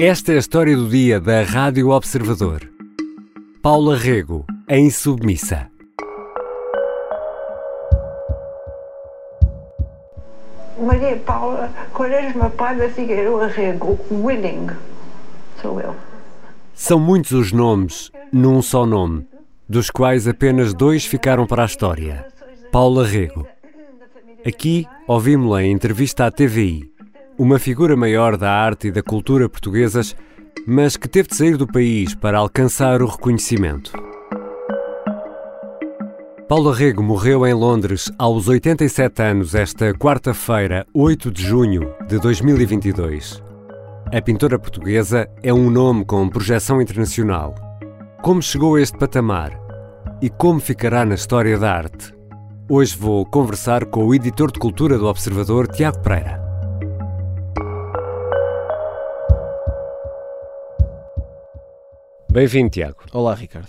Esta 0.00 0.30
é 0.30 0.36
a 0.36 0.38
história 0.38 0.76
do 0.76 0.88
dia 0.88 1.18
da 1.18 1.42
Rádio 1.42 1.88
Observador. 1.88 2.70
Paula 3.60 3.96
Rego, 3.96 4.46
em 4.68 4.92
Submissa. 4.92 5.68
Maria 10.80 11.16
Paula 11.16 11.68
Quaresma 11.92 12.48
Paiva 12.48 12.88
Figueiredo 12.90 13.38
Rego, 13.38 13.98
Willing. 14.08 14.68
Sou 15.60 15.80
eu. 15.80 15.96
São 16.72 17.00
muitos 17.00 17.32
os 17.32 17.50
nomes 17.50 18.12
num 18.32 18.62
só 18.62 18.86
nome, 18.86 19.26
dos 19.68 19.90
quais 19.90 20.28
apenas 20.28 20.72
dois 20.72 21.04
ficaram 21.04 21.44
para 21.44 21.64
a 21.64 21.66
história. 21.66 22.24
Paula 22.70 23.04
Rego. 23.04 23.44
Aqui 24.46 24.86
ouvimos-la 25.08 25.64
em 25.64 25.72
entrevista 25.72 26.26
à 26.26 26.30
TVI, 26.30 26.88
uma 27.38 27.56
figura 27.58 27.96
maior 27.96 28.36
da 28.36 28.50
arte 28.50 28.88
e 28.88 28.90
da 28.90 29.00
cultura 29.00 29.48
portuguesas, 29.48 30.16
mas 30.66 30.96
que 30.96 31.08
teve 31.08 31.28
de 31.28 31.36
sair 31.36 31.56
do 31.56 31.68
país 31.68 32.12
para 32.14 32.38
alcançar 32.38 33.00
o 33.00 33.06
reconhecimento. 33.06 33.92
Paula 36.48 36.74
Rego 36.74 37.02
morreu 37.02 37.46
em 37.46 37.54
Londres 37.54 38.10
aos 38.18 38.48
87 38.48 39.22
anos 39.22 39.54
esta 39.54 39.94
quarta-feira, 39.94 40.84
8 40.92 41.30
de 41.30 41.42
junho 41.42 41.94
de 42.08 42.18
2022. 42.18 43.40
A 44.12 44.20
pintora 44.20 44.58
portuguesa 44.58 45.28
é 45.42 45.54
um 45.54 45.70
nome 45.70 46.04
com 46.04 46.28
projeção 46.28 46.82
internacional. 46.82 47.54
Como 48.20 48.42
chegou 48.42 48.74
a 48.74 48.80
este 48.80 48.98
patamar 48.98 49.52
e 50.20 50.28
como 50.28 50.58
ficará 50.58 51.04
na 51.04 51.14
história 51.14 51.56
da 51.56 51.70
arte? 51.70 52.12
Hoje 52.68 52.96
vou 52.96 53.24
conversar 53.24 53.84
com 53.84 54.06
o 54.06 54.14
editor 54.14 54.50
de 54.50 54.58
cultura 54.58 54.98
do 54.98 55.06
Observador, 55.06 55.68
Tiago 55.68 56.00
Pereira. 56.00 56.47
Bem-vindo, 62.30 62.68
Tiago. 62.68 62.98
Olá, 63.10 63.34
Ricardo. 63.34 63.68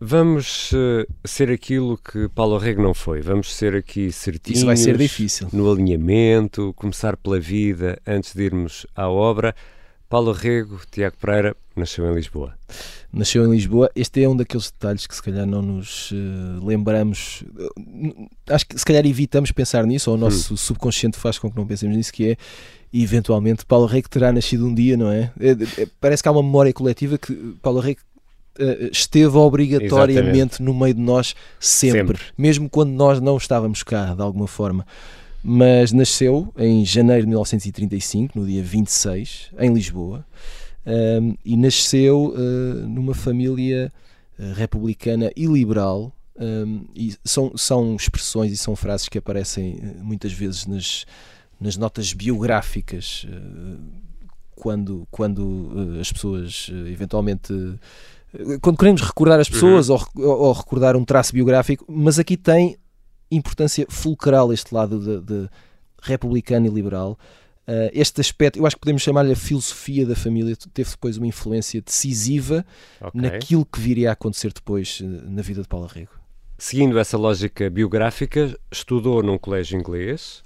Vamos 0.00 0.72
uh, 0.72 1.06
ser 1.24 1.50
aquilo 1.52 1.96
que 1.96 2.28
Paulo 2.30 2.58
Rego 2.58 2.82
não 2.82 2.92
foi. 2.92 3.20
Vamos 3.20 3.54
ser 3.54 3.76
aqui 3.76 4.10
certinhos. 4.10 4.58
Isso 4.58 4.66
vai 4.66 4.76
ser 4.76 4.98
difícil. 4.98 5.48
No 5.52 5.70
alinhamento, 5.70 6.74
começar 6.74 7.16
pela 7.16 7.38
vida 7.38 7.96
antes 8.04 8.34
de 8.34 8.42
irmos 8.42 8.86
à 8.94 9.08
obra. 9.08 9.54
Paulo 10.10 10.32
Rego, 10.32 10.80
Tiago 10.90 11.14
Pereira, 11.20 11.56
nasceu 11.76 12.04
em 12.10 12.12
Lisboa. 12.12 12.52
Nasceu 13.12 13.46
em 13.46 13.50
Lisboa. 13.52 13.88
Este 13.94 14.24
é 14.24 14.28
um 14.28 14.36
daqueles 14.36 14.68
detalhes 14.68 15.06
que 15.06 15.14
se 15.14 15.22
calhar 15.22 15.46
não 15.46 15.62
nos 15.62 16.10
uh, 16.10 16.66
lembramos. 16.66 17.44
Acho 18.48 18.66
que 18.66 18.76
se 18.76 18.84
calhar 18.84 19.06
evitamos 19.06 19.52
pensar 19.52 19.86
nisso, 19.86 20.10
ou 20.10 20.16
o 20.16 20.18
nosso 20.18 20.52
hum. 20.52 20.56
subconsciente 20.56 21.16
faz 21.16 21.38
com 21.38 21.48
que 21.48 21.56
não 21.56 21.64
pensemos 21.64 21.96
nisso, 21.96 22.12
que 22.12 22.30
é 22.30 22.36
eventualmente 22.92 23.64
Paulo 23.64 23.86
Rego 23.86 24.08
terá 24.08 24.32
nascido 24.32 24.66
um 24.66 24.74
dia, 24.74 24.96
não 24.96 25.12
é? 25.12 25.30
é, 25.38 25.82
é 25.82 25.86
parece 26.00 26.24
que 26.24 26.28
há 26.28 26.32
uma 26.32 26.42
memória 26.42 26.72
coletiva 26.72 27.16
que 27.16 27.32
Paulo 27.62 27.78
Rego 27.78 28.00
uh, 28.58 28.90
esteve 28.90 29.36
obrigatoriamente 29.36 30.26
Exatamente. 30.26 30.62
no 30.62 30.74
meio 30.74 30.94
de 30.94 31.00
nós 31.00 31.36
sempre, 31.60 32.00
sempre, 32.00 32.18
mesmo 32.36 32.68
quando 32.68 32.90
nós 32.90 33.20
não 33.20 33.36
estávamos 33.36 33.84
cá, 33.84 34.12
de 34.12 34.22
alguma 34.22 34.48
forma. 34.48 34.84
Mas 35.42 35.90
nasceu 35.92 36.52
em 36.56 36.84
janeiro 36.84 37.22
de 37.22 37.28
1935, 37.28 38.38
no 38.38 38.46
dia 38.46 38.62
26, 38.62 39.50
em 39.58 39.72
Lisboa, 39.72 40.24
um, 40.86 40.90
ehm, 40.92 41.34
e 41.44 41.56
nasceu 41.56 42.34
uh, 42.34 42.88
numa 42.88 43.14
família 43.14 43.90
uh, 44.38 44.52
republicana 44.54 45.30
e 45.34 45.46
liberal. 45.46 46.12
Um, 46.36 46.44
ehm, 46.44 46.80
e 46.94 47.14
são, 47.24 47.52
são 47.56 47.96
expressões 47.96 48.52
e 48.52 48.56
são 48.56 48.76
frases 48.76 49.08
que 49.08 49.18
aparecem 49.18 49.80
muitas 50.02 50.32
vezes 50.32 50.66
nas, 50.66 51.06
nas 51.58 51.76
notas 51.76 52.12
biográficas 52.12 53.26
quando, 54.54 55.06
quando 55.10 55.98
as 56.00 56.12
pessoas 56.12 56.70
eventualmente 56.86 57.52
quando 58.60 58.78
queremos 58.78 59.02
recordar 59.02 59.40
as 59.40 59.48
pessoas 59.48 59.88
uhum. 59.88 59.98
ou, 60.16 60.38
ou, 60.38 60.52
recordar 60.52 60.96
um 60.96 61.04
traço 61.04 61.32
biográfico, 61.32 61.84
mas 61.88 62.18
aqui 62.18 62.36
tem 62.36 62.76
importância 63.30 63.86
fulcral 63.88 64.52
este 64.52 64.74
lado 64.74 64.98
de, 64.98 65.20
de 65.20 65.50
republicano 66.02 66.66
e 66.66 66.70
liberal. 66.70 67.18
Uh, 67.68 67.90
este 67.92 68.20
aspecto, 68.20 68.58
eu 68.58 68.66
acho 68.66 68.74
que 68.74 68.80
podemos 68.80 69.02
chamar-lhe 69.02 69.32
a 69.32 69.36
filosofia 69.36 70.04
da 70.04 70.16
família, 70.16 70.56
teve 70.74 70.90
depois 70.90 71.16
uma 71.16 71.26
influência 71.26 71.80
decisiva 71.80 72.64
okay. 73.00 73.20
naquilo 73.20 73.64
que 73.64 73.78
viria 73.78 74.10
a 74.10 74.12
acontecer 74.14 74.52
depois 74.52 75.00
uh, 75.00 75.04
na 75.04 75.42
vida 75.42 75.62
de 75.62 75.68
Paulo 75.68 75.86
Rego. 75.86 76.10
Seguindo 76.58 76.98
essa 76.98 77.16
lógica 77.16 77.70
biográfica, 77.70 78.58
estudou 78.70 79.22
num 79.22 79.38
colégio 79.38 79.78
inglês, 79.78 80.42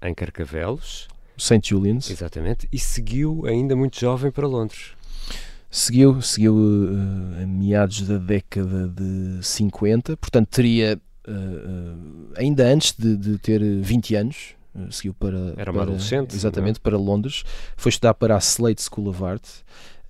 em 0.00 0.14
Carcavelos. 0.14 1.08
St. 1.36 1.60
Julian's. 1.62 2.10
Exatamente, 2.10 2.68
e 2.72 2.78
seguiu 2.78 3.44
ainda 3.46 3.74
muito 3.74 3.98
jovem 3.98 4.30
para 4.30 4.46
Londres. 4.46 4.92
Seguiu, 5.70 6.22
seguiu 6.22 6.54
uh, 6.54 7.42
a 7.42 7.46
meados 7.46 8.02
da 8.02 8.18
década 8.18 8.88
de 8.88 9.44
50, 9.44 10.16
portanto 10.16 10.48
teria 10.48 10.98
uh, 11.28 11.32
uh, 11.32 12.32
ainda 12.36 12.66
antes 12.66 12.94
de, 12.96 13.16
de, 13.16 13.38
ter 13.38 13.60
20 13.60 14.14
anos, 14.14 14.36
seguiu 14.90 15.14
para. 15.14 15.54
Era 15.56 15.70
uma 15.70 15.80
para, 15.80 15.82
adolescente. 15.82 16.34
Exatamente, 16.34 16.80
para 16.80 16.96
Londres. 16.96 17.44
Foi 17.76 17.90
estudar 17.90 18.14
para 18.14 18.36
a 18.36 18.38
Slade 18.38 18.82
School 18.82 19.08
of 19.08 19.22
Art. 19.24 19.44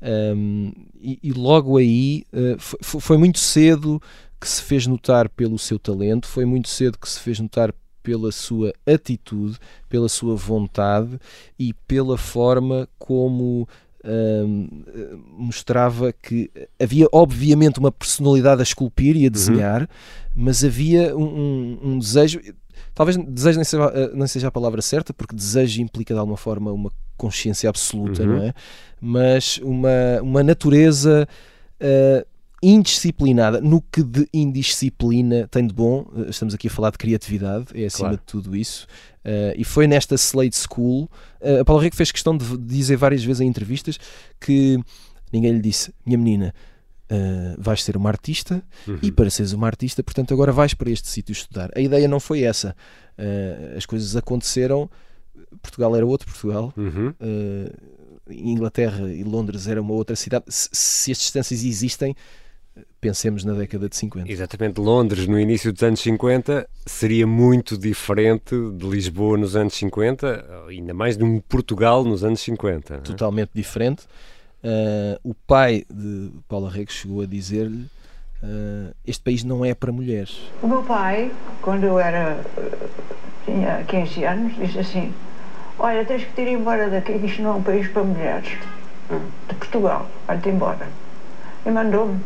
Um, 0.00 0.72
e, 1.00 1.18
e, 1.24 1.32
logo 1.32 1.76
aí 1.76 2.24
foi, 2.58 3.00
foi 3.00 3.18
muito 3.18 3.40
cedo 3.40 4.00
que 4.40 4.48
se 4.48 4.62
fez 4.62 4.86
notar 4.86 5.28
pelo 5.28 5.58
seu 5.58 5.76
talento, 5.76 6.28
foi 6.28 6.44
muito 6.44 6.68
cedo 6.68 6.96
que 6.96 7.08
se 7.08 7.18
fez 7.18 7.40
notar 7.40 7.74
pela 8.08 8.32
sua 8.32 8.72
atitude, 8.86 9.58
pela 9.88 10.08
sua 10.08 10.34
vontade 10.34 11.18
e 11.58 11.74
pela 11.86 12.16
forma 12.16 12.88
como 12.98 13.68
mostrava 15.36 16.12
que 16.12 16.50
havia 16.80 17.06
obviamente 17.12 17.78
uma 17.78 17.92
personalidade 17.92 18.60
a 18.60 18.62
esculpir 18.62 19.16
e 19.16 19.20
a 19.20 19.24
uhum. 19.24 19.30
desenhar, 19.30 19.82
uhum. 19.82 19.88
mas 20.34 20.64
havia 20.64 21.16
um, 21.16 21.24
um, 21.24 21.78
um, 21.82 21.98
desejo. 21.98 22.40
Talvez 22.94 23.16
desejo 23.16 23.58
nem 23.58 23.64
seja, 23.64 23.92
eh, 23.94 24.10
nem 24.14 24.26
seja 24.26 24.48
a 24.48 24.50
palavra 24.50 24.82
certa, 24.82 25.12
porque 25.12 25.34
desejo 25.34 25.80
implica 25.80 26.14
de 26.14 26.20
alguma 26.20 26.36
forma 26.36 26.72
uma 26.72 26.90
consciência 27.16 27.68
absoluta, 27.68 28.22
uhum. 28.22 28.28
não 28.28 28.42
é? 28.42 28.54
Mas 29.00 29.58
uma, 29.62 30.20
uma 30.22 30.42
natureza 30.42 31.28
uh, 31.80 32.26
indisciplinada, 32.62 33.60
no 33.60 33.80
que 33.80 34.02
de 34.02 34.28
indisciplina 34.32 35.46
tem 35.48 35.66
de 35.66 35.72
bom, 35.72 36.06
eh, 36.16 36.30
estamos 36.30 36.54
aqui 36.54 36.66
a 36.66 36.70
falar 36.70 36.90
de 36.90 36.98
criatividade, 36.98 37.66
é 37.74 37.86
acima 37.86 38.08
claro. 38.08 38.16
de 38.16 38.22
tudo 38.24 38.56
isso, 38.56 38.86
uh, 39.24 39.54
e 39.56 39.64
foi 39.64 39.86
nesta 39.86 40.16
Slade 40.16 40.56
School, 40.56 41.08
uh, 41.40 41.60
a 41.60 41.64
Paulo 41.64 41.80
Rico 41.80 41.94
fez 41.94 42.10
questão 42.10 42.36
de 42.36 42.56
dizer 42.58 42.96
várias 42.96 43.22
vezes 43.22 43.40
em 43.40 43.46
entrevistas 43.46 43.98
que 44.40 44.78
ninguém 45.32 45.52
lhe 45.52 45.60
disse, 45.60 45.94
minha 46.04 46.18
menina, 46.18 46.52
uh, 47.12 47.62
vais 47.62 47.82
ser 47.82 47.96
uma 47.96 48.08
artista 48.08 48.60
uhum. 48.88 48.98
e 49.02 49.12
para 49.12 49.30
seres 49.30 49.52
uma 49.52 49.66
artista, 49.68 50.02
portanto 50.02 50.34
agora 50.34 50.50
vais 50.50 50.74
para 50.74 50.90
este 50.90 51.08
sítio 51.08 51.32
estudar. 51.32 51.70
A 51.76 51.80
ideia 51.80 52.08
não 52.08 52.18
foi 52.18 52.42
essa, 52.42 52.74
as 53.76 53.84
coisas 53.84 54.14
aconteceram, 54.16 54.88
Portugal 55.60 55.94
era 55.96 56.06
outro 56.06 56.26
Portugal, 56.26 56.72
uhum. 56.76 57.12
Inglaterra 58.30 59.12
e 59.12 59.24
Londres 59.24 59.66
era 59.66 59.80
uma 59.80 59.92
outra 59.92 60.14
cidade, 60.14 60.44
se, 60.48 60.68
se 60.72 61.12
as 61.12 61.18
distâncias 61.18 61.64
existem 61.64 62.14
pensemos 63.00 63.44
na 63.44 63.52
década 63.52 63.88
de 63.88 63.96
50. 63.96 64.30
Exatamente, 64.30 64.80
Londres 64.80 65.26
no 65.26 65.38
início 65.38 65.72
dos 65.72 65.82
anos 65.82 66.00
50 66.00 66.68
seria 66.86 67.26
muito 67.26 67.78
diferente 67.78 68.54
de 68.72 68.86
Lisboa 68.86 69.38
nos 69.38 69.54
anos 69.54 69.74
50, 69.74 70.64
ainda 70.68 70.94
mais 70.94 71.16
de 71.16 71.24
um 71.24 71.40
Portugal 71.40 72.04
nos 72.04 72.24
anos 72.24 72.40
50. 72.40 72.94
É? 72.94 72.98
Totalmente 72.98 73.50
diferente. 73.54 74.04
Uh, 74.62 75.18
o 75.22 75.34
pai 75.34 75.84
de 75.88 76.30
Paula 76.48 76.68
Rego 76.68 76.90
chegou 76.90 77.22
a 77.22 77.26
dizer-lhe 77.26 77.86
uh, 78.42 78.92
este 79.06 79.22
país 79.22 79.44
não 79.44 79.64
é 79.64 79.74
para 79.74 79.92
mulheres. 79.92 80.40
O 80.60 80.66
meu 80.66 80.82
pai, 80.82 81.30
quando 81.62 81.84
eu 81.84 81.98
era 81.98 82.44
tinha 83.44 83.84
15 83.84 84.24
anos, 84.24 84.56
disse 84.56 84.78
assim 84.80 85.12
olha, 85.78 86.04
tens 86.04 86.24
que 86.24 86.40
ir 86.42 86.48
embora 86.48 86.90
daqui, 86.90 87.12
isto 87.12 87.42
não 87.42 87.50
é 87.50 87.54
um 87.54 87.62
país 87.62 87.88
para 87.88 88.02
mulheres. 88.02 88.48
De 89.48 89.54
Portugal, 89.54 90.06
vai-te 90.26 90.48
embora. 90.48 90.88
E 91.64 91.70
mandou-me 91.70 92.20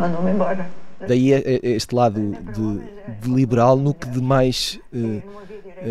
mandou-me 0.00 0.30
embora. 0.30 0.68
Daí 1.06 1.32
é, 1.32 1.38
é, 1.38 1.70
este 1.70 1.94
lado 1.94 2.20
de, 2.20 3.20
de 3.20 3.34
liberal 3.34 3.76
no 3.76 3.92
que 3.92 4.08
de 4.08 4.20
mais 4.20 4.78
uh, 4.92 5.22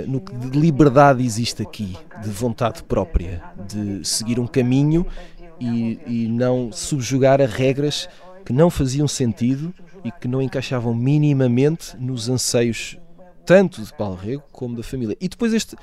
no 0.07 0.19
que 0.19 0.35
de 0.35 0.59
liberdade 0.59 1.23
existe 1.23 1.61
aqui, 1.61 1.95
de 2.21 2.29
vontade 2.29 2.83
própria, 2.83 3.43
de 3.67 4.03
seguir 4.03 4.39
um 4.39 4.47
caminho 4.47 5.05
e, 5.59 5.99
e 6.07 6.27
não 6.27 6.71
subjugar 6.71 7.41
a 7.41 7.45
regras 7.45 8.09
que 8.43 8.51
não 8.51 8.69
faziam 8.69 9.07
sentido 9.07 9.73
e 10.03 10.11
que 10.11 10.27
não 10.27 10.41
encaixavam 10.41 10.93
minimamente 10.93 11.95
nos 11.97 12.27
anseios 12.27 12.97
tanto 13.45 13.81
de 13.81 13.93
Paulo 13.93 14.15
Rego 14.15 14.43
como 14.51 14.75
da 14.75 14.83
família. 14.83 15.15
E 15.19 15.27
depois 15.27 15.53
este, 15.53 15.75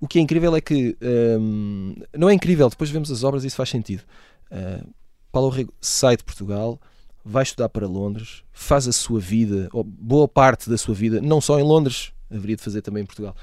o 0.00 0.08
que 0.08 0.18
é 0.18 0.22
incrível 0.22 0.54
é 0.56 0.60
que 0.60 0.96
um, 1.40 1.94
não 2.16 2.28
é 2.28 2.34
incrível, 2.34 2.68
depois 2.68 2.90
vemos 2.90 3.10
as 3.10 3.22
obras 3.22 3.44
e 3.44 3.46
isso 3.46 3.56
faz 3.56 3.68
sentido. 3.68 4.02
Uh, 4.50 4.86
Paulo 5.30 5.48
Rego 5.48 5.72
sai 5.80 6.16
de 6.16 6.24
Portugal, 6.24 6.78
vai 7.24 7.42
estudar 7.42 7.68
para 7.68 7.86
Londres, 7.86 8.42
faz 8.52 8.88
a 8.88 8.92
sua 8.92 9.20
vida, 9.20 9.68
ou 9.72 9.84
boa 9.84 10.26
parte 10.26 10.68
da 10.68 10.76
sua 10.76 10.94
vida, 10.94 11.20
não 11.20 11.40
só 11.40 11.58
em 11.58 11.62
Londres, 11.62 12.12
haveria 12.30 12.56
de 12.56 12.62
fazer 12.62 12.82
também 12.82 13.02
em 13.02 13.06
Portugal, 13.06 13.34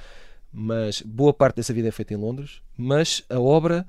mas 0.52 1.02
boa 1.02 1.34
parte 1.34 1.58
dessa 1.58 1.74
vida 1.74 1.88
é 1.88 1.92
feita 1.92 2.14
em 2.14 2.18
Londres, 2.18 2.62
mas 2.76 3.24
a 3.30 3.40
obra 3.40 3.88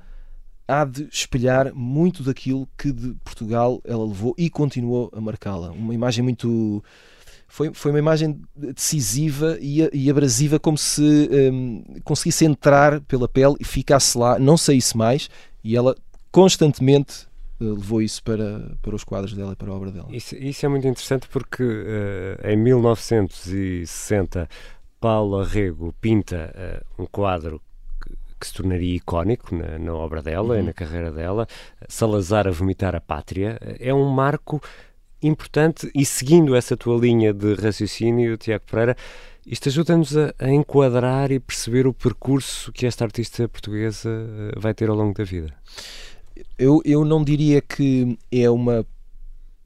há 0.70 0.84
de 0.84 1.08
espelhar 1.10 1.74
muito 1.74 2.22
daquilo 2.22 2.68
que 2.78 2.92
de 2.92 3.14
Portugal 3.24 3.80
ela 3.84 4.06
levou 4.06 4.34
e 4.38 4.48
continuou 4.48 5.10
a 5.12 5.20
marcá-la. 5.20 5.72
Uma 5.72 5.94
imagem 5.94 6.22
muito. 6.22 6.82
Foi, 7.48 7.74
foi 7.74 7.90
uma 7.90 7.98
imagem 7.98 8.40
decisiva 8.54 9.58
e, 9.60 9.80
e 9.92 10.08
abrasiva, 10.08 10.60
como 10.60 10.78
se 10.78 11.28
um, 11.52 11.82
conseguisse 12.04 12.44
entrar 12.44 13.00
pela 13.00 13.28
pele 13.28 13.56
e 13.58 13.64
ficasse 13.64 14.16
lá, 14.16 14.38
não 14.38 14.56
saísse 14.56 14.96
mais, 14.96 15.28
e 15.64 15.76
ela 15.76 15.96
constantemente 16.30 17.26
levou 17.60 18.00
isso 18.00 18.22
para, 18.22 18.76
para 18.80 18.94
os 18.94 19.04
quadros 19.04 19.34
dela 19.34 19.52
e 19.52 19.56
para 19.56 19.70
a 19.70 19.74
obra 19.74 19.92
dela. 19.92 20.08
Isso, 20.10 20.34
isso 20.36 20.64
é 20.64 20.68
muito 20.68 20.88
interessante 20.88 21.28
porque 21.28 21.62
uh, 21.62 22.48
em 22.48 22.56
1960 22.56 24.48
Paulo 24.98 25.40
Arrego 25.40 25.94
pinta 26.00 26.52
uh, 26.56 27.02
um 27.02 27.06
quadro 27.06 27.60
que, 28.02 28.16
que, 28.40 28.46
se 28.46 28.54
tornaria 28.54 28.96
icónico 28.96 29.54
na, 29.54 29.78
na 29.78 29.94
obra 29.94 30.22
dela 30.22 30.54
uhum. 30.54 30.60
e 30.60 30.62
na 30.62 30.72
carreira 30.72 31.12
dela, 31.12 31.46
Salazar 31.86 32.48
a 32.48 32.50
vomitar 32.50 32.96
a 32.96 33.00
pátria. 33.00 33.58
É 33.78 33.92
um 33.92 34.08
marco 34.08 34.60
importante 35.22 35.90
e 35.94 36.06
seguindo 36.06 36.56
essa 36.56 36.78
tua 36.78 36.98
linha 36.98 37.34
de 37.34 37.54
raciocínio, 37.54 38.38
Tiago 38.38 38.64
Pereira, 38.70 38.96
isto 39.46 39.68
ajuda-nos 39.68 40.16
a, 40.16 40.34
a, 40.38 40.48
enquadrar 40.50 41.30
e 41.30 41.38
perceber 41.38 41.86
o 41.86 41.92
percurso 41.92 42.72
que 42.72 42.86
esta 42.86 43.04
artista 43.04 43.46
portuguesa 43.48 44.10
vai 44.56 44.72
ter 44.72 44.88
ao 44.88 44.96
longo 44.96 45.12
da 45.12 45.24
vida 45.24 45.54
eu, 46.58 46.80
eu 46.84 47.04
não 47.04 47.22
diria 47.22 47.60
que 47.60 48.18
é 48.30 48.48
uma 48.50 48.86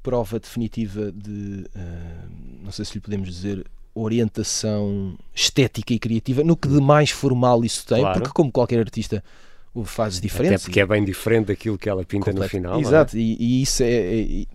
prova 0.02 0.38
definitiva 0.38 1.10
de, 1.12 1.66
uh, 1.74 2.62
não 2.62 2.70
sei 2.70 2.84
se 2.84 2.94
lhe 2.94 3.00
podemos 3.00 3.28
dizer, 3.28 3.64
orientação 3.94 5.16
estética 5.34 5.94
e 5.94 5.98
criativa, 5.98 6.44
no 6.44 6.56
que 6.56 6.68
de 6.68 6.80
mais 6.80 7.10
formal 7.10 7.64
isso 7.64 7.86
tem, 7.86 8.00
claro. 8.00 8.20
porque 8.20 8.34
como 8.34 8.50
qualquer 8.52 8.80
artista 8.80 9.22
o 9.72 9.84
faz 9.84 10.20
diferente. 10.20 10.54
Até 10.54 10.62
porque 10.62 10.80
é 10.80 10.86
bem 10.86 11.04
diferente 11.04 11.46
daquilo 11.46 11.78
que 11.78 11.88
ela 11.88 12.04
pinta 12.04 12.30
completo. 12.30 12.56
no 12.56 12.62
final. 12.62 12.80
Exato, 12.80 13.16
é? 13.16 13.20
e, 13.20 13.36
e, 13.40 13.62
isso 13.62 13.82
é, 13.82 13.88
é, 13.90 14.46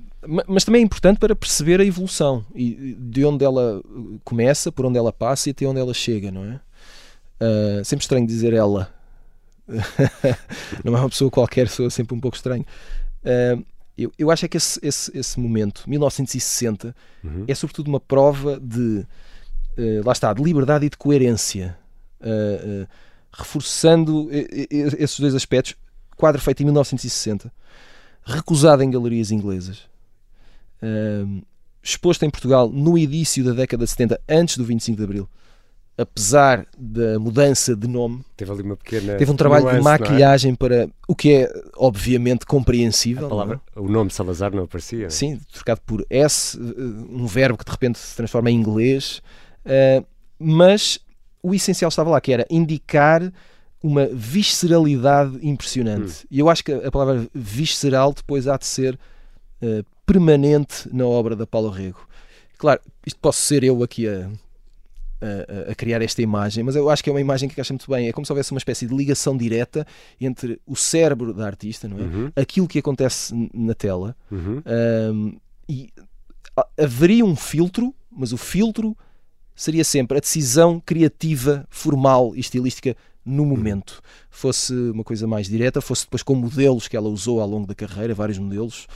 mas 0.47 0.63
também 0.63 0.81
é 0.81 0.85
importante 0.85 1.17
para 1.17 1.35
perceber 1.35 1.79
a 1.79 1.85
evolução 1.85 2.45
e 2.53 2.95
de 2.99 3.25
onde 3.25 3.43
ela 3.43 3.81
começa, 4.23 4.71
por 4.71 4.85
onde 4.85 4.97
ela 4.97 5.13
passa 5.13 5.49
e 5.49 5.51
até 5.51 5.65
onde 5.65 5.79
ela 5.79 5.93
chega, 5.93 6.31
não 6.31 6.43
é? 6.45 6.59
Uh, 7.41 7.85
sempre 7.85 8.03
estranho 8.03 8.27
dizer 8.27 8.53
ela, 8.53 8.93
não 10.83 10.95
é 10.95 10.99
uma 10.99 11.09
pessoa 11.09 11.29
qualquer, 11.29 11.67
sou 11.67 11.89
sempre 11.89 12.15
um 12.15 12.19
pouco 12.19 12.35
estranho. 12.35 12.65
Uh, 13.23 13.63
eu, 13.97 14.11
eu 14.17 14.31
acho 14.31 14.45
é 14.45 14.47
que 14.47 14.57
esse, 14.57 14.79
esse, 14.81 15.15
esse 15.17 15.39
momento, 15.39 15.83
1960, 15.87 16.95
uhum. 17.23 17.45
é 17.47 17.55
sobretudo 17.55 17.87
uma 17.87 17.99
prova 17.99 18.59
de, 18.59 19.05
uh, 19.77 20.05
lá 20.05 20.13
está, 20.13 20.33
de 20.33 20.41
liberdade 20.41 20.85
e 20.85 20.89
de 20.89 20.97
coerência, 20.97 21.77
uh, 22.21 22.87
reforçando 23.31 24.29
esses 24.31 25.19
dois 25.19 25.35
aspectos. 25.35 25.75
Quadro 26.15 26.41
feito 26.41 26.61
em 26.61 26.65
1960, 26.65 27.51
recusado 28.25 28.83
em 28.83 28.91
galerias 28.91 29.31
inglesas, 29.31 29.87
exposto 31.81 32.25
em 32.25 32.29
Portugal 32.29 32.69
no 32.69 32.97
início 32.97 33.41
da 33.41 33.53
década 33.53 33.85
de 33.85 33.89
70, 33.89 34.19
antes 34.27 34.57
do 34.57 34.65
25 34.65 34.97
de 34.97 35.03
Abril 35.05 35.29
apesar 35.99 36.65
da 36.77 37.19
mudança 37.19 37.75
de 37.75 37.85
nome, 37.85 38.23
teve 38.37 38.49
ali 38.49 38.61
uma 38.61 38.77
pequena 38.77 39.17
teve 39.17 39.29
um 39.29 39.35
trabalho 39.35 39.65
nuance, 39.65 39.79
de 39.79 39.83
maquilhagem 39.83 40.53
é? 40.53 40.55
para 40.55 40.89
o 41.05 41.13
que 41.13 41.33
é 41.33 41.53
obviamente 41.75 42.45
compreensível. 42.45 43.27
Palavra, 43.27 43.59
é? 43.75 43.79
O 43.79 43.89
nome 43.89 44.09
Salazar 44.09 44.55
não 44.55 44.63
aparecia. 44.63 45.07
É? 45.07 45.09
Sim, 45.09 45.37
trocado 45.51 45.81
por 45.85 46.05
S, 46.09 46.57
eh, 46.57 46.81
um 47.11 47.27
verbo 47.27 47.57
que 47.57 47.65
de 47.65 47.71
repente 47.71 47.99
se 47.99 48.15
transforma 48.15 48.49
em 48.49 48.55
inglês, 48.55 49.21
uh, 49.65 50.05
mas 50.39 50.99
o 51.43 51.53
essencial 51.53 51.89
estava 51.89 52.09
lá, 52.11 52.21
que 52.21 52.31
era 52.31 52.47
indicar 52.49 53.21
uma 53.83 54.05
visceralidade 54.05 55.37
impressionante. 55.41 56.23
Hum. 56.23 56.27
E 56.31 56.39
eu 56.39 56.49
acho 56.49 56.63
que 56.63 56.71
a 56.71 56.89
palavra 56.89 57.27
visceral 57.33 58.13
depois 58.13 58.47
há 58.47 58.55
de 58.55 58.65
ser 58.65 58.97
uh, 59.61 59.85
permanente 60.05 60.87
na 60.93 61.05
obra 61.05 61.35
da 61.35 61.45
Paulo 61.45 61.69
Rego. 61.69 62.07
Claro, 62.57 62.79
isto 63.05 63.19
posso 63.19 63.41
ser 63.41 63.65
eu 63.65 63.83
aqui 63.83 64.07
a 64.07 64.29
a, 65.21 65.71
a, 65.71 65.75
criar 65.75 66.01
esta 66.01 66.21
imagem, 66.21 66.63
mas 66.63 66.75
eu 66.75 66.89
acho 66.89 67.03
que 67.03 67.09
é 67.09 67.13
uma 67.13 67.21
imagem 67.21 67.47
que 67.49 67.53
encaixa 67.53 67.73
muito 67.73 67.89
bem. 67.89 68.07
É 68.07 68.13
como 68.13 68.25
se 68.25 68.31
houvesse 68.31 68.51
uma 68.51 68.57
espécie 68.57 68.85
de 68.85 68.95
ligação 68.95 69.35
direta 69.35 69.85
entre 70.19 70.59
o 70.65 70.75
cérebro 70.75 71.33
da 71.33 71.45
artista, 71.45 71.87
não 71.87 71.97
é? 71.97 72.01
Uhum. 72.01 72.31
Aquilo 72.35 72.67
que 72.67 72.79
acontece 72.79 73.33
na 73.53 73.73
tela, 73.73 74.15
uhum. 74.31 74.61
um, 75.13 75.37
e 75.67 75.89
haveria 76.77 77.25
um 77.25 77.35
filtro, 77.35 77.93
mas 78.11 78.31
o 78.31 78.37
filtro 78.37 78.97
seria 79.55 79.83
sempre 79.83 80.17
a 80.17 80.21
decisão 80.21 80.79
criativa, 80.79 81.67
formal 81.69 82.33
e 82.35 82.39
estilística 82.39 82.95
no 83.25 83.43
uhum. 83.43 83.49
momento. 83.49 84.01
Fosse 84.29 84.73
uma 84.73 85.03
coisa 85.03 85.27
mais 85.27 85.47
direta, 85.47 85.81
fosse 85.81 86.05
depois 86.05 86.23
com 86.23 86.35
modelos 86.35 86.87
que 86.87 86.95
ela 86.95 87.09
usou 87.09 87.41
ao 87.41 87.47
longo 87.47 87.67
da 87.67 87.75
carreira, 87.75 88.13
vários 88.13 88.39
modelos, 88.39 88.87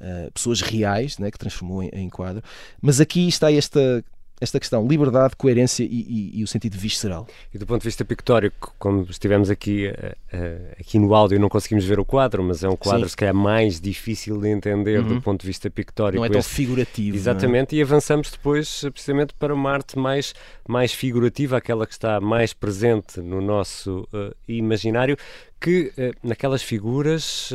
uh, 0.00 0.30
pessoas 0.32 0.60
reais, 0.60 1.18
né, 1.18 1.30
que 1.30 1.38
transformou 1.38 1.82
em, 1.82 1.88
em 1.92 2.08
quadro. 2.10 2.42
Mas 2.80 3.00
aqui 3.00 3.26
está 3.26 3.50
esta 3.50 4.04
esta 4.40 4.58
questão, 4.58 4.86
liberdade, 4.86 5.36
coerência 5.36 5.84
e, 5.84 5.86
e, 5.86 6.40
e, 6.40 6.42
o 6.42 6.46
sentido 6.46 6.76
visceral. 6.78 7.28
E 7.52 7.58
do 7.58 7.66
ponto 7.66 7.82
de 7.82 7.88
vista 7.88 8.04
pictórico, 8.04 8.74
como 8.78 9.02
estivemos 9.10 9.50
aqui, 9.50 9.88
uh, 9.88 10.36
uh, 10.36 10.74
aqui 10.80 10.98
no 10.98 11.14
áudio, 11.14 11.38
não 11.38 11.50
conseguimos 11.50 11.84
ver 11.84 12.00
o 12.00 12.04
quadro, 12.04 12.42
mas 12.42 12.64
é 12.64 12.68
um 12.68 12.76
quadro 12.76 13.02
Sim. 13.02 13.10
se 13.10 13.16
calhar 13.16 13.34
mais 13.34 13.78
difícil 13.78 14.40
de 14.40 14.48
entender 14.48 15.00
uhum. 15.00 15.08
do 15.08 15.22
ponto 15.22 15.42
de 15.42 15.46
vista 15.46 15.68
pictórico. 15.68 16.18
Não 16.18 16.24
é 16.24 16.30
tão 16.30 16.42
figurativo. 16.42 17.16
É? 17.16 17.20
Exatamente, 17.20 17.76
é? 17.76 17.78
e 17.78 17.82
avançamos 17.82 18.30
depois 18.30 18.82
precisamente 18.92 19.34
para 19.34 19.54
uma 19.54 19.70
arte 19.70 19.98
mais, 19.98 20.34
mais 20.66 20.92
figurativa, 20.92 21.58
aquela 21.58 21.86
que 21.86 21.92
está 21.92 22.18
mais 22.18 22.54
presente 22.54 23.20
no 23.20 23.42
nosso 23.42 24.08
uh, 24.12 24.34
imaginário, 24.48 25.18
que 25.60 25.92
naquelas 26.22 26.62
figuras, 26.62 27.52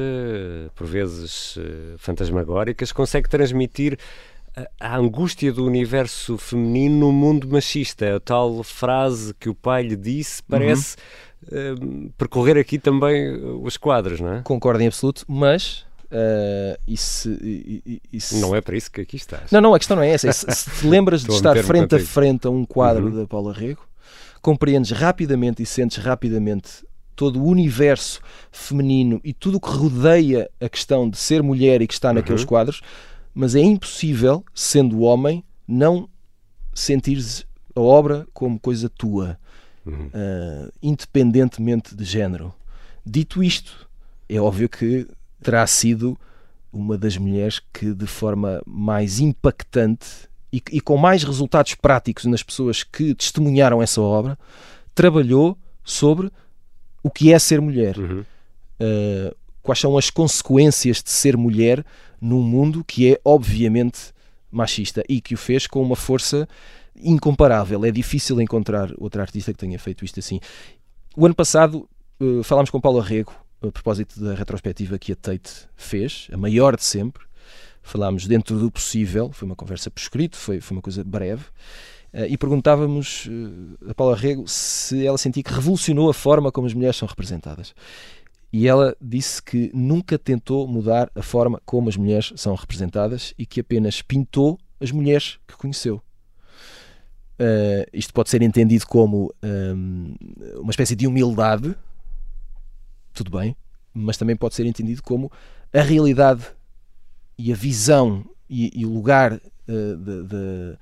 por 0.76 0.86
vezes 0.86 1.58
fantasmagóricas, 1.98 2.92
consegue 2.92 3.28
transmitir 3.28 3.98
a 4.80 4.98
angústia 4.98 5.52
do 5.52 5.66
universo 5.66 6.38
feminino 6.38 7.08
no 7.08 7.12
mundo 7.12 7.48
machista. 7.48 8.16
A 8.16 8.20
tal 8.20 8.64
frase 8.64 9.34
que 9.34 9.50
o 9.50 9.56
pai 9.56 9.84
lhe 9.84 9.96
disse 9.96 10.42
parece 10.44 10.96
uhum. 11.52 12.06
uh, 12.08 12.14
percorrer 12.18 12.58
aqui 12.58 12.80
também 12.80 13.36
os 13.62 13.78
quadros, 13.78 14.20
não 14.20 14.34
é? 14.36 14.42
Concordo 14.42 14.82
em 14.82 14.88
absoluto, 14.88 15.26
mas 15.28 15.86
Uh, 16.06 16.80
isso, 16.88 17.30
isso, 18.14 18.38
Não 18.38 18.56
é 18.56 18.62
para 18.62 18.78
isso 18.78 18.92
que 18.92 19.02
aqui 19.02 19.18
estás. 19.18 19.52
Não, 19.52 19.60
não, 19.60 19.74
a 19.74 19.80
questão 19.80 19.98
não 19.98 20.04
é 20.04 20.12
essa. 20.12 20.32
Se, 20.32 20.46
se 20.50 20.70
te 20.70 20.88
lembras 20.88 21.24
de 21.24 21.32
estar 21.32 21.58
frente 21.64 21.96
a 21.96 22.00
frente 22.00 22.48
a 22.48 22.50
um 22.50 22.64
quadro 22.64 23.08
uhum. 23.08 23.22
da 23.22 23.28
Paula 23.28 23.52
Rego, 23.52 23.86
compreendes 24.42 24.92
rapidamente 24.92 25.64
e 25.64 25.66
sentes 25.66 25.98
rapidamente 25.98 26.86
todo 27.16 27.42
o 27.42 27.48
universo 27.48 28.22
feminino 28.52 29.20
e 29.24 29.34
tudo 29.34 29.58
o 29.58 29.60
que 29.60 29.70
rodeia 29.70 30.50
a 30.62 30.70
questão 30.70 31.10
de 31.10 31.18
ser 31.18 31.42
mulher 31.42 31.82
e 31.82 31.88
que 31.88 31.94
está 31.94 32.14
naqueles 32.14 32.42
uhum. 32.42 32.48
quadros, 32.48 32.82
mas 33.36 33.54
é 33.54 33.60
impossível, 33.60 34.46
sendo 34.54 35.02
homem, 35.02 35.44
não 35.68 36.10
sentir 36.74 37.22
a 37.76 37.82
obra 37.82 38.26
como 38.34 38.58
coisa 38.58 38.90
tua, 38.90 39.38
uhum. 39.86 40.08
uh, 40.08 40.72
independentemente 40.82 41.94
de 41.94 42.06
género. 42.06 42.54
Dito 43.06 43.44
isto, 43.44 43.90
é 44.30 44.40
óbvio 44.40 44.70
que 44.70 45.06
terá 45.44 45.68
sido 45.68 46.18
uma 46.72 46.98
das 46.98 47.18
mulheres 47.18 47.62
que, 47.74 47.94
de 47.94 48.08
forma 48.08 48.62
mais 48.66 49.20
impactante 49.20 50.08
e, 50.52 50.62
e 50.72 50.80
com 50.80 50.96
mais 50.96 51.24
resultados 51.24 51.76
práticos 51.76 52.24
nas 52.26 52.42
pessoas 52.42 52.84
que 52.84 53.14
testemunharam 53.14 53.82
essa 53.82 54.02
obra, 54.02 54.40
trabalhou 54.94 55.58
sobre 55.84 56.32
o 57.04 57.12
que 57.12 57.34
é 57.34 57.38
ser 57.38 57.60
mulher. 57.60 57.98
Uhum. 57.98 58.24
Uh, 58.80 59.36
quais 59.62 59.80
são 59.80 59.98
as 59.98 60.10
consequências 60.10 61.04
de 61.04 61.10
ser 61.10 61.36
mulher 61.36 61.84
num 62.22 62.42
mundo 62.42 62.84
que 62.84 63.14
é 63.14 63.20
obviamente 63.24 64.14
machista 64.52 65.04
e 65.10 65.20
que 65.20 65.34
o 65.34 65.38
fez 65.38 65.68
com 65.68 65.82
uma 65.82 65.96
força 65.96 66.48
incomparável. 66.96 67.84
É 67.86 67.92
difícil 67.92 68.40
encontrar 68.42 68.92
outra 68.98 69.22
artista 69.22 69.52
que 69.52 69.60
tenha 69.60 69.78
feito 69.78 70.06
isto 70.06 70.20
assim. 70.20 70.40
O 71.16 71.26
ano 71.26 71.36
passado 71.36 71.88
uh, 72.20 72.44
falámos 72.44 72.70
com 72.70 72.80
Paulo 72.80 73.00
Arrego 73.00 73.34
a 73.62 73.72
propósito 73.72 74.20
da 74.20 74.34
retrospectiva 74.34 75.00
que 75.00 75.12
a 75.12 75.16
Tate 75.16 75.68
fez, 75.76 76.28
a 76.32 76.38
maior 76.38 76.76
de 76.76 76.84
sempre. 76.84 77.26
Falámos 77.82 78.28
dentro 78.28 78.58
do 78.58 78.72
possível, 78.72 79.32
foi 79.32 79.46
uma 79.46 79.56
conversa 79.56 79.92
por 79.92 80.00
escrito, 80.00 80.38
foi, 80.38 80.60
foi 80.60 80.78
uma 80.78 80.82
coisa 80.82 81.04
breve. 81.04 81.44
Uh, 82.14 82.26
e 82.30 82.38
perguntávamos 82.38 83.26
uh, 83.26 83.90
a 83.92 83.94
Paula 83.94 84.16
Arrego 84.16 84.48
se 84.48 85.06
ela 85.06 85.18
sentia 85.18 85.44
que 85.44 85.54
revolucionou 85.54 86.10
a 86.10 86.14
forma 86.14 86.52
como 86.52 86.66
as 86.66 86.74
mulheres 86.74 86.96
são 86.96 87.08
representadas 87.08 87.74
e 88.52 88.68
ela 88.68 88.96
disse 89.02 89.42
que 89.42 89.70
nunca 89.74 90.18
tentou 90.18 90.68
mudar 90.68 91.12
a 91.16 91.22
forma 91.22 91.62
como 91.66 91.90
as 91.90 91.98
mulheres 91.98 92.32
são 92.36 92.56
representadas 92.56 93.34
e 93.38 93.46
que 93.46 93.60
apenas 93.60 94.02
pintou 94.02 94.58
as 94.80 94.92
mulheres 94.92 95.40
que 95.48 95.58
conheceu. 95.58 96.02
Uh, 97.38 97.84
isto 97.92 98.14
pode 98.14 98.30
ser 98.30 98.42
entendido 98.42 98.88
como 98.88 99.34
um, 99.44 100.16
uma 100.58 100.72
espécie 100.72 100.96
de 100.96 101.06
humildade, 101.06 101.76
tudo 103.14 103.30
bem, 103.30 103.58
mas 103.94 104.16
também 104.16 104.38
pode 104.38 104.56
ser 104.56 104.66
entendido 104.66 105.04
como 105.04 105.30
a 105.74 105.82
realidade 105.82 106.46
e 107.38 107.52
a 107.52 107.56
visão 107.56 108.24
e, 108.50 108.86
o 108.86 108.90
lugar 108.90 109.34
uh, 109.34 109.98
de, 109.98 110.24
de, 110.24 110.78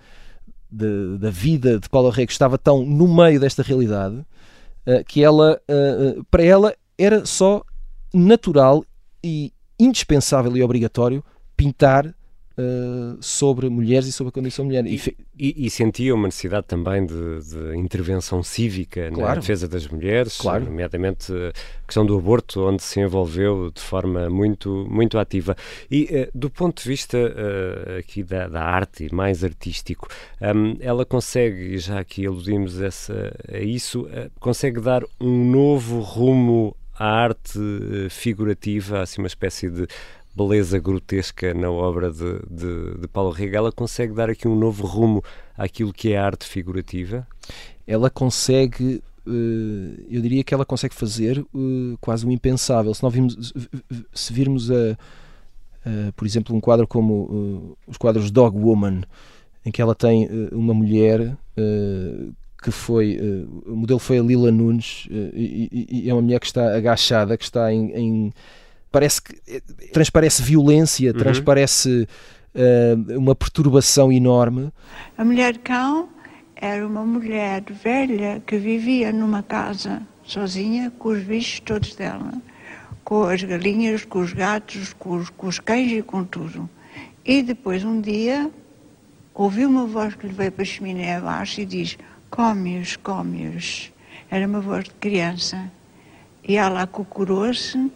de, 0.70 1.18
da 1.18 1.32
vida 1.32 1.80
de 1.80 1.90
Paula 1.90 2.14
Rego 2.14 2.32
estava 2.32 2.60
tão 2.60 2.86
no 2.86 3.08
meio 3.08 3.40
desta 3.40 3.64
realidade 3.64 4.18
uh, 4.18 5.04
que 5.08 5.24
ela, 5.24 5.60
para 6.30 6.44
ela, 6.44 6.76
era 6.98 7.26
só 7.26 7.64
natural 8.14 8.86
e 9.24 9.52
indispensável 9.80 10.56
e 10.56 10.64
obrigatório 10.64 11.24
pintar 11.56 12.14
Uh, 12.56 13.18
sobre 13.20 13.68
mulheres 13.68 14.06
e 14.06 14.12
sobre 14.12 14.30
a 14.30 14.32
condição 14.32 14.64
mulher. 14.64 14.86
E, 14.86 15.02
e, 15.36 15.66
e, 15.66 15.70
sentia 15.72 16.14
uma 16.14 16.28
necessidade 16.28 16.68
também 16.68 17.04
de, 17.04 17.14
de 17.16 17.76
intervenção 17.76 18.44
cívica 18.44 19.10
claro. 19.10 19.28
na 19.28 19.42
defesa 19.42 19.68
das 19.68 19.88
mulheres, 19.88 20.38
claro. 20.38 20.66
nomeadamente 20.66 21.34
a 21.34 21.52
questão 21.88 22.06
do 22.06 22.16
aborto, 22.16 22.62
onde 22.62 22.84
se 22.84 23.00
envolveu 23.00 23.72
de 23.72 23.82
forma 23.82 24.30
muito, 24.30 24.86
muito 24.88 25.18
ativa. 25.18 25.58
E 25.90 26.04
uh, 26.04 26.38
do 26.38 26.48
ponto 26.48 26.84
de 26.84 26.88
vista 26.88 27.18
uh, 27.18 27.98
aqui 27.98 28.22
da, 28.22 28.48
da, 28.48 28.62
arte, 28.62 29.12
mais 29.12 29.44
artístico, 29.44 30.08
um, 30.40 30.78
ela 30.80 31.04
consegue, 31.08 31.80
já 31.80 32.00
aqui 32.00 32.24
aludimos 32.28 32.80
essa, 32.80 33.36
a 33.52 33.58
isso, 33.58 34.08
consegue 34.40 34.80
dar 34.80 35.04
um 35.20 35.50
novo 35.50 36.02
rumo 36.02 36.78
à 36.98 37.06
arte 37.06 37.60
figurativa, 38.10 39.02
assim 39.02 39.22
uma 39.22 39.28
espécie 39.28 39.70
de 39.70 39.88
beleza 40.36 40.80
grotesca 40.80 41.54
na 41.54 41.70
obra 41.70 42.12
de, 42.12 42.40
de, 42.50 42.98
de 43.02 43.08
Paulo 43.08 43.32
Rega, 43.32 43.58
ela 43.58 43.72
consegue 43.72 44.14
dar 44.14 44.30
aqui 44.30 44.48
um 44.48 44.56
novo 44.56 44.86
rumo 44.86 45.24
àquilo 45.58 45.94
que 45.94 46.14
é 46.14 46.18
a 46.18 46.26
arte 46.26 46.46
figurativa? 46.46 47.28
Ela 47.86 48.10
consegue 48.10 49.02
Uh, 49.26 50.04
eu 50.10 50.22
diria 50.22 50.44
que 50.44 50.54
ela 50.54 50.66
consegue 50.66 50.94
fazer 50.94 51.40
uh, 51.40 51.98
quase 52.02 52.26
o 52.26 52.30
um 52.30 52.32
impensável. 52.32 52.94
Se, 52.94 53.02
nós 53.02 53.14
vimos, 53.14 53.54
se 54.14 54.34
virmos, 54.34 54.70
a, 54.70 54.98
uh, 55.86 56.14
por 56.16 56.26
exemplo, 56.26 56.54
um 56.54 56.60
quadro 56.60 56.86
como 56.86 57.78
os 57.88 57.96
quadros 57.96 58.30
Dog 58.30 58.58
Woman, 58.58 59.04
em 59.66 59.72
que 59.72 59.82
ela 59.82 59.96
tem 59.96 60.28
uma 60.52 60.74
mulher 60.74 61.38
que 62.64 62.72
foi. 62.72 63.20
o 63.66 63.76
modelo 63.76 64.00
foi 64.00 64.18
a 64.18 64.24
Lila 64.24 64.52
Nunes, 64.52 65.08
e, 65.12 65.88
e, 66.04 66.10
é 66.10 66.14
uma 66.14 66.22
mulher 66.22 66.40
que 66.40 66.46
está 66.46 66.76
agachada, 66.76 67.38
que 67.38 67.44
está 67.44 67.72
em, 67.72 67.92
em 67.92 68.34
parece 68.94 69.22
que 69.24 69.36
eh, 69.48 69.62
transparece 69.92 70.44
violência, 70.44 71.12
uhum. 71.12 71.18
transparece 71.18 72.08
uh, 72.54 73.18
uma 73.18 73.34
perturbação 73.34 74.12
enorme. 74.12 74.72
A 75.18 75.26
mulher 75.26 75.58
cão 75.58 76.10
era 76.56 76.86
uma 76.86 77.04
mulher 77.04 77.64
velha 77.64 78.42
que 78.46 78.56
vivia 78.56 79.12
numa 79.12 79.42
casa 79.42 80.04
sozinha 80.24 80.92
com 81.00 81.10
os 81.10 81.24
bichos 81.24 81.60
todos 81.60 81.96
dela, 81.96 82.34
com 83.04 83.24
as 83.24 83.44
galinhas, 83.44 84.06
com 84.06 84.20
os 84.20 84.32
gatos, 84.32 84.94
com 84.94 85.16
os, 85.16 85.30
com 85.30 85.48
os 85.48 85.60
cães 85.60 85.92
e 85.92 86.04
com 86.04 86.24
tudo. 86.24 86.70
E 87.26 87.42
depois 87.42 87.84
um 87.84 88.00
dia 88.00 88.50
ouviu 89.34 89.68
uma 89.68 89.88
voz 89.88 90.14
que 90.14 90.28
lhe 90.28 90.34
veio 90.34 90.52
para 90.52 90.62
a 90.62 90.66
chaminé 90.66 91.16
abaixo 91.16 91.62
e 91.62 91.66
diz: 91.66 91.98
Come-os, 92.34 92.96
come-os. 92.96 93.92
Era 94.32 94.48
uma 94.48 94.60
voz 94.60 94.86
de 94.86 94.92
criança. 94.96 95.72
E 96.44 96.58
ela 96.58 96.82
acucurou-se 96.82 97.92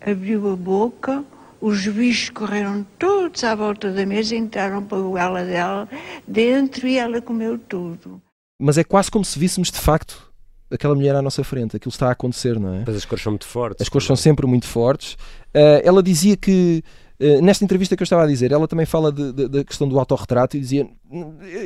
abriu 0.00 0.52
a 0.52 0.56
boca, 0.56 1.24
os 1.60 1.84
bichos 1.88 2.30
correram 2.30 2.86
todos 2.96 3.42
à 3.42 3.56
volta 3.56 3.90
da 3.90 4.06
mesa, 4.06 4.36
entraram 4.36 4.84
para 4.84 4.98
a 4.98 5.00
goela 5.00 5.44
dela 5.44 5.88
dentro 6.26 6.86
e 6.86 6.96
ela 6.96 7.20
comeu 7.20 7.58
tudo. 7.58 8.22
Mas 8.60 8.78
é 8.78 8.84
quase 8.84 9.10
como 9.10 9.24
se 9.24 9.36
víssemos 9.36 9.70
de 9.72 9.80
facto 9.80 10.32
aquela 10.70 10.94
mulher 10.94 11.16
à 11.16 11.22
nossa 11.22 11.42
frente, 11.42 11.76
aquilo 11.76 11.90
está 11.90 12.08
a 12.08 12.12
acontecer, 12.12 12.58
não 12.58 12.74
é? 12.74 12.84
Mas 12.86 12.96
as 12.96 13.04
cores 13.04 13.22
são 13.22 13.32
muito 13.32 13.46
fortes. 13.46 13.82
As 13.82 13.88
cores 13.88 14.06
são 14.06 14.16
sempre 14.16 14.46
muito 14.46 14.66
fortes. 14.66 15.14
Uh, 15.54 15.80
ela 15.82 16.02
dizia 16.02 16.36
que, 16.36 16.82
uh, 17.20 17.42
nesta 17.42 17.64
entrevista 17.64 17.96
que 17.96 18.02
eu 18.02 18.04
estava 18.04 18.24
a 18.24 18.26
dizer, 18.26 18.52
ela 18.52 18.68
também 18.68 18.86
fala 18.86 19.12
da 19.12 19.64
questão 19.64 19.88
do 19.88 19.98
autorretrato 19.98 20.56
e 20.56 20.60
dizia: 20.60 20.88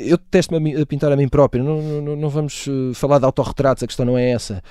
Eu 0.04 0.16
detesto-me 0.16 0.76
a, 0.76 0.82
a, 0.82 0.86
pintar 0.86 1.12
a 1.12 1.16
mim 1.16 1.28
própria, 1.28 1.62
não, 1.62 2.00
não, 2.00 2.16
não 2.16 2.28
vamos 2.28 2.66
uh, 2.66 2.92
falar 2.94 3.18
de 3.18 3.24
autorretratos, 3.24 3.82
a 3.82 3.86
questão 3.86 4.04
não 4.04 4.16
é 4.16 4.30
essa. 4.30 4.62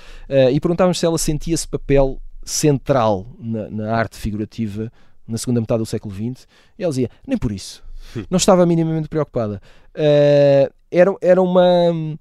e 0.51 0.59
perguntávamos 0.59 0.99
se 0.99 1.05
ela 1.05 1.17
sentia 1.17 1.53
esse 1.53 1.67
papel 1.67 2.19
central 2.43 3.27
na, 3.37 3.69
na, 3.69 3.95
arte 3.95 4.17
figurativa 4.17 4.91
na 5.27 5.37
segunda 5.37 5.61
metade 5.61 5.79
do 5.79 5.85
século 5.85 6.13
XX. 6.13 6.47
E 6.77 6.83
ela 6.83 6.91
dizia, 6.91 7.09
nem 7.27 7.37
por 7.37 7.51
isso. 7.51 7.83
Hum. 8.15 8.23
Não 8.29 8.37
estava 8.37 8.65
minimamente 8.65 9.07
preocupada. 9.07 9.61
Uh, 9.95 10.73
era, 10.91 11.15
era 11.21 11.41
uma. 11.41 12.17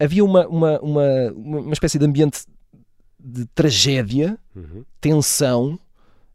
Havia 0.00 0.24
uma, 0.24 0.46
uma, 0.46 0.80
uma, 0.80 1.32
uma 1.32 1.72
espécie 1.72 1.98
de 1.98 2.04
ambiente 2.04 2.44
de 3.18 3.46
tragédia, 3.46 4.38
uhum. 4.54 4.84
tensão, 5.00 5.78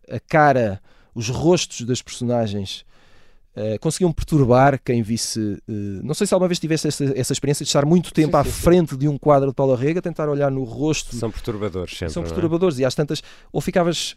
a 0.10 0.20
cara, 0.20 0.82
os 1.14 1.30
rostos 1.30 1.82
das 1.82 2.02
personagens 2.02 2.86
Uh, 3.56 3.78
conseguiam 3.80 4.12
perturbar 4.12 4.82
quem 4.84 5.04
visse. 5.04 5.40
Uh, 5.40 6.02
não 6.04 6.16
sei 6.16 6.26
se 6.26 6.34
alguma 6.34 6.48
vez 6.48 6.60
tivesse 6.60 6.88
essa, 6.88 7.04
essa 7.16 7.34
experiência 7.34 7.64
de 7.64 7.70
estar 7.70 7.86
muito 7.86 8.12
tempo 8.12 8.32
sim, 8.32 8.38
à 8.38 8.44
sim, 8.44 8.50
frente 8.50 8.90
sim. 8.92 8.98
de 8.98 9.08
um 9.08 9.16
quadro 9.16 9.50
de 9.50 9.54
Paulo 9.54 9.76
Rega, 9.76 10.02
tentar 10.02 10.28
olhar 10.28 10.50
no 10.50 10.64
rosto. 10.64 11.16
São 11.16 11.30
perturbadores, 11.30 11.96
sempre. 11.96 12.16
São 12.16 12.24
é? 12.24 12.26
perturbadores, 12.26 12.80
é? 12.80 12.82
e 12.82 12.86
às 12.86 12.96
tantas, 12.96 13.22
ou 13.52 13.62
ficavas. 13.62 14.16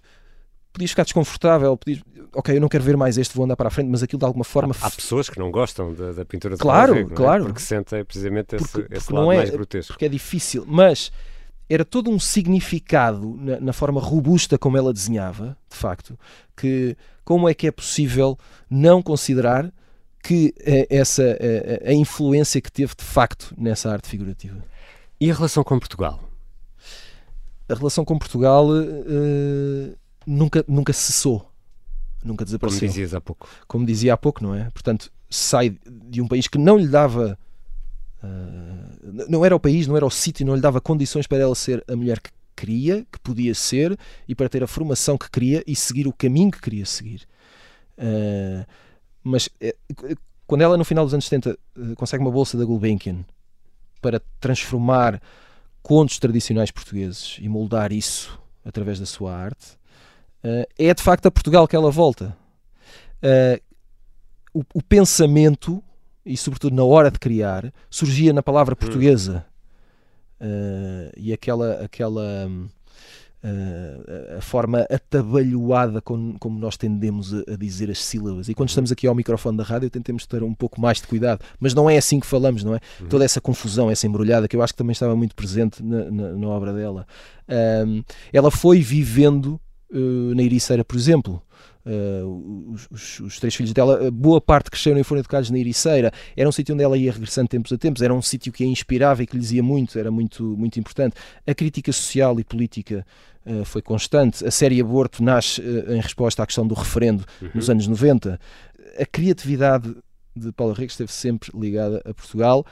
Podias 0.72 0.90
ficar 0.90 1.04
desconfortável, 1.04 1.76
podias, 1.76 2.02
ok, 2.34 2.56
eu 2.56 2.60
não 2.60 2.68
quero 2.68 2.84
ver 2.84 2.98
mais 2.98 3.16
este, 3.16 3.34
vou 3.34 3.44
andar 3.44 3.56
para 3.56 3.68
a 3.68 3.70
frente, 3.70 3.88
mas 3.88 4.02
aquilo 4.02 4.18
de 4.18 4.26
alguma 4.26 4.44
forma. 4.44 4.74
Há, 4.80 4.86
há 4.86 4.90
pessoas 4.90 5.28
que 5.28 5.38
não 5.38 5.50
gostam 5.50 5.92
da, 5.94 6.12
da 6.12 6.24
pintura 6.24 6.54
de 6.54 6.60
claro, 6.60 6.92
Paulo 6.92 7.08
Rega, 7.08 7.14
claro. 7.14 7.42
É? 7.42 7.46
porque 7.46 7.60
sentem 7.60 8.04
precisamente 8.04 8.56
esse, 8.56 8.68
porque, 8.68 8.94
esse 8.94 9.12
lado 9.12 9.32
é, 9.32 9.36
mais 9.36 9.50
grotesco. 9.50 9.92
Porque 9.92 10.04
é 10.04 10.08
difícil, 10.08 10.64
mas 10.66 11.10
era 11.68 11.84
todo 11.84 12.10
um 12.10 12.18
significado 12.18 13.36
na, 13.36 13.60
na, 13.60 13.72
forma 13.72 14.00
robusta 14.00 14.56
como 14.56 14.76
ela 14.76 14.92
desenhava, 14.92 15.56
de 15.68 15.76
facto, 15.76 16.18
que 16.56 16.96
como 17.24 17.48
é 17.48 17.54
que 17.54 17.66
é 17.66 17.70
possível 17.70 18.38
não 18.70 19.02
considerar 19.02 19.72
que 20.22 20.54
eh, 20.60 20.86
essa 20.90 21.22
a, 21.22 21.26
eh, 21.40 21.82
a, 21.86 21.92
influência 21.92 22.60
que 22.60 22.70
teve 22.70 22.94
de 22.96 23.04
facto 23.04 23.54
nessa 23.56 23.90
arte 23.90 24.08
figurativa. 24.08 24.64
E 25.20 25.30
a 25.30 25.34
relação 25.34 25.64
com 25.64 25.78
Portugal? 25.78 26.20
A 27.68 27.74
relação 27.74 28.04
com 28.04 28.18
Portugal 28.18 28.68
uh, 28.68 29.96
nunca, 30.26 30.64
nunca 30.68 30.92
cessou, 30.92 31.50
nunca 32.24 32.44
desapareceu. 32.44 32.80
Como 32.80 32.90
dizias 32.90 33.14
há 33.14 33.20
pouco. 33.20 33.48
Como 33.66 33.86
dizia 33.86 34.14
há 34.14 34.16
pouco, 34.16 34.42
não 34.42 34.54
é? 34.54 34.70
Portanto, 34.70 35.10
sai 35.28 35.76
de 35.86 36.20
um 36.20 36.28
país 36.28 36.46
que 36.46 36.58
não 36.58 36.76
lhe 36.76 36.86
dava 36.86 37.38
Uh, 38.22 39.26
não 39.28 39.44
era 39.44 39.54
o 39.54 39.60
país, 39.60 39.86
não 39.86 39.96
era 39.96 40.06
o 40.06 40.10
sítio, 40.10 40.46
não 40.46 40.54
lhe 40.54 40.60
dava 40.60 40.80
condições 40.80 41.26
para 41.26 41.38
ela 41.38 41.54
ser 41.54 41.84
a 41.88 41.94
mulher 41.94 42.20
que 42.20 42.30
queria, 42.56 43.06
que 43.12 43.20
podia 43.20 43.54
ser 43.54 43.96
e 44.26 44.34
para 44.34 44.48
ter 44.48 44.62
a 44.62 44.66
formação 44.66 45.18
que 45.18 45.30
queria 45.30 45.62
e 45.66 45.76
seguir 45.76 46.06
o 46.06 46.12
caminho 46.12 46.50
que 46.50 46.60
queria 46.60 46.86
seguir. 46.86 47.22
Uh, 47.98 48.66
mas 49.22 49.46
uh, 49.46 50.16
quando 50.46 50.62
ela 50.62 50.76
no 50.76 50.84
final 50.84 51.04
dos 51.04 51.12
anos 51.12 51.26
70 51.26 51.58
consegue 51.96 52.22
uma 52.22 52.30
bolsa 52.30 52.56
da 52.56 52.64
Gulbenkian 52.64 53.24
para 54.00 54.20
transformar 54.40 55.20
contos 55.82 56.18
tradicionais 56.18 56.70
portugueses 56.70 57.36
e 57.40 57.48
moldar 57.48 57.92
isso 57.92 58.38
através 58.64 58.98
da 58.98 59.06
sua 59.06 59.34
arte, 59.34 59.76
é 60.78 60.94
de 60.94 61.02
facto 61.02 61.26
a 61.26 61.30
Portugal 61.30 61.66
que 61.66 61.74
ela 61.74 61.90
volta. 61.90 62.36
O, 64.54 64.62
o 64.74 64.82
pensamento 64.82 65.82
e 66.26 66.36
sobretudo 66.36 66.74
na 66.74 66.84
hora 66.84 67.10
de 67.10 67.18
criar, 67.18 67.72
surgia 67.88 68.32
na 68.32 68.42
palavra 68.42 68.74
hum. 68.74 68.76
portuguesa. 68.76 69.46
Uh, 70.40 71.10
e 71.16 71.32
aquela, 71.32 71.84
aquela 71.84 72.46
uh, 73.42 74.36
a 74.36 74.40
forma 74.40 74.86
atabalhoada 74.90 76.02
como, 76.02 76.38
como 76.38 76.58
nós 76.58 76.76
tendemos 76.76 77.32
a, 77.32 77.38
a, 77.52 77.56
dizer 77.56 77.90
as 77.90 78.04
sílabas. 78.04 78.48
E 78.48 78.54
quando 78.54 78.68
uhum. 78.68 78.72
estamos 78.72 78.92
aqui 78.92 79.06
ao 79.06 79.14
microfone 79.14 79.56
da 79.56 79.64
rádio, 79.64 79.88
tentemos 79.88 80.26
ter 80.26 80.42
um 80.42 80.52
pouco 80.52 80.80
mais 80.80 81.00
de 81.00 81.06
cuidado. 81.06 81.42
Mas 81.60 81.72
não 81.72 81.88
é 81.88 81.96
assim 81.96 82.20
que 82.20 82.26
falamos, 82.26 82.64
não 82.64 82.74
é? 82.74 82.80
Uhum. 83.00 83.06
Toda 83.08 83.24
essa 83.24 83.40
confusão, 83.40 83.90
essa 83.90 84.06
embrulhada, 84.06 84.48
que 84.48 84.56
eu 84.56 84.62
acho 84.62 84.74
que 84.74 84.78
também 84.78 84.92
estava 84.92 85.14
muito 85.14 85.34
presente 85.34 85.82
na, 85.82 86.10
na, 86.10 86.32
na 86.32 86.48
obra 86.48 86.72
dela. 86.72 87.06
ela 88.32 88.50
foi 88.50 88.80
vivendo 88.80 89.60
uh, 89.90 90.34
na 90.34 90.42
Ericeira, 90.42 90.84
por 90.84 90.96
exemplo. 90.96 91.40
Uh, 91.86 92.72
os, 92.72 92.88
os, 92.90 93.20
os, 93.20 93.38
três 93.38 93.54
filhos 93.54 93.72
dela, 93.72 94.10
boa 94.10 94.40
parte 94.40 94.72
cresceram 94.72 94.98
e 94.98 95.04
foram 95.04 95.20
educados 95.20 95.50
na 95.50 95.58
Ericeira. 95.58 96.10
Era 96.36 96.48
um 96.48 96.50
sítio 96.50 96.74
onde 96.74 96.82
ela 96.82 96.98
ia 96.98 97.12
regressando 97.12 97.46
tempos 97.46 97.72
a 97.72 97.78
tempos, 97.78 98.02
era 98.02 98.12
um 98.12 98.20
sítio 98.20 98.52
que 98.52 98.64
a 98.64 98.66
inspirava 98.66 99.22
e 99.22 99.26
que 99.26 99.36
lhes 99.36 99.52
ia 99.52 99.62
muito, 99.62 99.96
era 99.96 100.10
muito, 100.10 100.42
muito 100.56 100.80
importante. 100.80 101.14
A 101.46 101.54
crítica 101.54 101.92
social 101.92 102.40
e 102.40 102.44
política 102.44 103.06
uh, 103.46 103.64
foi 103.64 103.82
constante. 103.82 104.44
A 104.44 104.50
série 104.50 104.80
Aborto 104.80 105.22
nasce 105.22 105.60
uh, 105.60 105.92
em 105.92 106.00
resposta 106.00 106.42
à 106.42 106.46
questão 106.46 106.66
do 106.66 106.74
referendo 106.74 107.24
uhum. 107.40 107.50
nos 107.54 107.70
anos 107.70 107.86
90. 107.86 108.40
A 108.98 109.06
criatividade 109.06 109.94
de 110.34 110.50
Paulo 110.50 110.72
Henrique 110.72 110.90
esteve 110.90 111.12
sempre 111.12 111.52
ligada 111.56 112.02
a 112.04 112.12
Portugal. 112.12 112.66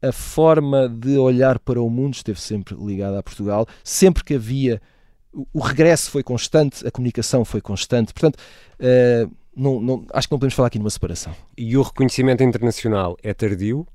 A 0.00 0.12
forma 0.12 0.88
de 0.88 1.18
olhar 1.18 1.58
para 1.58 1.80
o 1.82 1.90
mundo 1.90 2.14
esteve 2.14 2.40
sempre 2.40 2.74
ligada 2.74 3.18
a 3.18 3.22
Portugal. 3.22 3.66
Sempre 3.84 4.24
que 4.24 4.32
havia 4.32 4.80
o 5.32 5.60
regresso 5.60 6.10
foi 6.10 6.22
constante, 6.22 6.86
a 6.86 6.90
comunicação 6.90 7.44
foi 7.44 7.60
constante, 7.60 8.12
portanto, 8.12 8.36
uh, 8.80 9.30
não, 9.54 9.80
não, 9.80 10.06
acho 10.12 10.28
que 10.28 10.32
não 10.32 10.38
podemos 10.38 10.54
falar 10.54 10.68
aqui 10.68 10.78
numa 10.78 10.90
separação. 10.90 11.34
E 11.56 11.76
o 11.76 11.82
reconhecimento 11.82 12.42
internacional 12.42 13.16
é 13.22 13.32
tardio? 13.32 13.86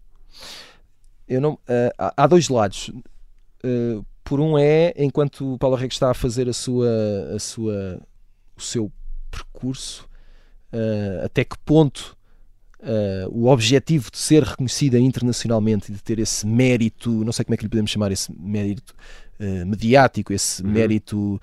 Eu 1.27 1.41
não, 1.41 1.53
uh, 1.53 1.91
há, 1.97 2.27
dois 2.27 2.49
lados. 2.49 2.89
Uh, 3.63 4.05
por 4.23 4.39
um 4.39 4.57
é, 4.57 4.93
enquanto 4.97 5.53
o 5.53 5.57
Paulo 5.57 5.77
Henrique 5.77 5.93
está 5.93 6.09
a 6.09 6.13
fazer 6.13 6.49
a 6.49 6.53
sua, 6.53 6.89
a 7.35 7.39
sua, 7.39 8.01
o 8.57 8.61
seu 8.61 8.91
percurso, 9.29 10.09
até 11.23 11.45
que 11.45 11.55
ponto 11.59 12.17
o 13.31 13.47
objetivo 13.47 14.09
de 14.09 14.17
ser 14.17 14.41
reconhecida 14.41 14.97
internacionalmente 14.97 15.91
e 15.91 15.95
de 15.95 16.01
ter 16.01 16.17
esse 16.17 16.45
mérito, 16.45 17.23
não 17.23 17.31
sei 17.31 17.45
como 17.45 17.53
é 17.53 17.57
que 17.57 17.63
lhe 17.63 17.69
podemos 17.69 17.91
chamar 17.91 18.11
esse 18.11 18.33
mérito 18.35 18.95
uh, 19.39 19.65
mediático, 19.65 20.33
esse 20.33 20.63
uhum. 20.63 20.71
mérito 20.71 21.41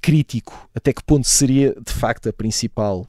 crítico 0.00 0.68
até 0.74 0.92
que 0.92 1.02
ponto 1.02 1.26
seria 1.26 1.74
de 1.80 1.92
facto 1.92 2.28
a 2.28 2.32
principal 2.32 3.06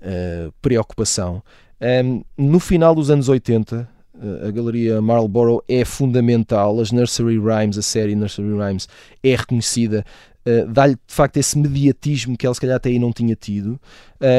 uh, 0.00 0.52
preocupação. 0.60 1.42
Um, 1.80 2.22
no 2.36 2.60
final 2.60 2.94
dos 2.94 3.10
anos 3.10 3.28
80, 3.28 3.88
uh, 4.14 4.46
a 4.46 4.50
galeria 4.50 5.00
Marlborough 5.00 5.62
é 5.68 5.84
fundamental, 5.84 6.80
as 6.80 6.92
Nursery 6.92 7.38
Rhymes, 7.38 7.78
a 7.78 7.82
série 7.82 8.14
Nursery 8.14 8.56
Rhymes, 8.56 8.88
é 9.22 9.34
reconhecida. 9.34 10.04
Uh, 10.46 10.70
dá-lhe 10.70 10.94
de 10.94 11.14
facto 11.14 11.36
esse 11.38 11.58
mediatismo 11.58 12.36
que 12.36 12.46
ela 12.46 12.54
se 12.54 12.60
calhar 12.60 12.76
até 12.76 12.88
aí 12.88 12.98
não 12.98 13.12
tinha 13.12 13.34
tido. 13.34 13.80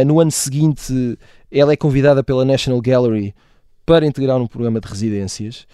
no 0.05 0.19
ano 0.19 0.31
seguinte, 0.31 1.17
ela 1.51 1.73
é 1.73 1.75
convidada 1.75 2.23
pela 2.23 2.45
National 2.45 2.81
Gallery 2.81 3.35
para 3.85 4.05
integrar 4.05 4.37
um 4.37 4.47
programa 4.47 4.79
de 4.79 4.87
residências 4.87 5.67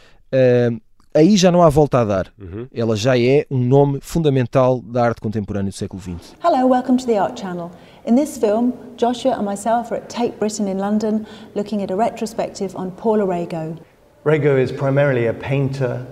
aí 1.14 1.38
já 1.38 1.52
não 1.52 1.62
há 1.62 1.70
volta 1.70 2.00
a 2.00 2.06
dar. 2.06 2.28
Uhum. 2.40 2.68
Ela 2.74 2.96
já 2.96 3.18
é 3.18 3.46
um 3.50 3.58
nome 3.58 4.00
fundamental 4.02 4.82
da 4.82 5.06
arte 5.06 5.22
contemporânea 5.22 5.72
do 5.72 5.76
século 5.76 6.02
XX. 6.02 6.36
Hello, 6.44 6.68
welcome 6.68 6.98
to 6.98 7.06
the 7.06 7.18
Art 7.18 7.40
Channel. 7.40 7.72
In 8.06 8.16
this 8.16 8.38
film, 8.38 8.74
Joshua 8.98 9.34
and 9.34 9.46
myself 9.46 9.92
are 9.92 10.02
at 10.02 10.10
Tate 10.10 10.38
Britain 10.40 10.68
in 10.68 10.78
London 10.78 11.26
looking 11.56 11.82
at 11.84 11.92
a 11.92 11.96
retrospective 11.96 12.76
on 12.76 12.92
Paula 12.92 13.26
Rego. 13.26 13.78
Rego 14.26 14.58
is 14.58 14.72
primarily 14.72 15.28
a 15.28 15.34
painter 15.34 16.06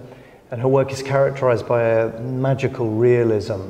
and 0.51 0.61
her 0.61 0.67
work 0.67 0.91
is 0.91 1.01
characterized 1.01 1.67
by 1.67 1.81
a 1.81 2.19
magical 2.21 2.89
realism, 2.89 3.61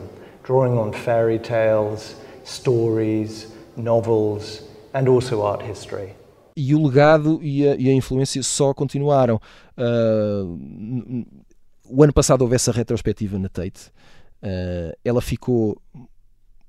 drawing 0.43 0.77
on 0.77 0.91
fairy 0.91 1.39
tales, 1.39 2.15
stories, 2.43 3.47
novels 3.77 4.61
and 4.93 5.07
also 5.07 5.41
art 5.41 5.61
history 5.61 6.13
e 6.55 6.75
o 6.75 6.85
legado 6.85 7.39
e 7.41 7.67
a, 7.67 7.75
e 7.75 7.89
a 7.89 7.93
influência 7.93 8.41
só 8.43 8.73
continuaram. 8.73 9.39
Uh, 9.77 11.25
o 11.85 12.03
ano 12.03 12.13
passado 12.13 12.41
houve 12.41 12.55
essa 12.55 12.71
retrospectiva 12.71 13.37
na 13.37 13.49
Tate. 13.49 13.91
Uh, 14.41 14.95
ela 15.03 15.21
ficou 15.21 15.79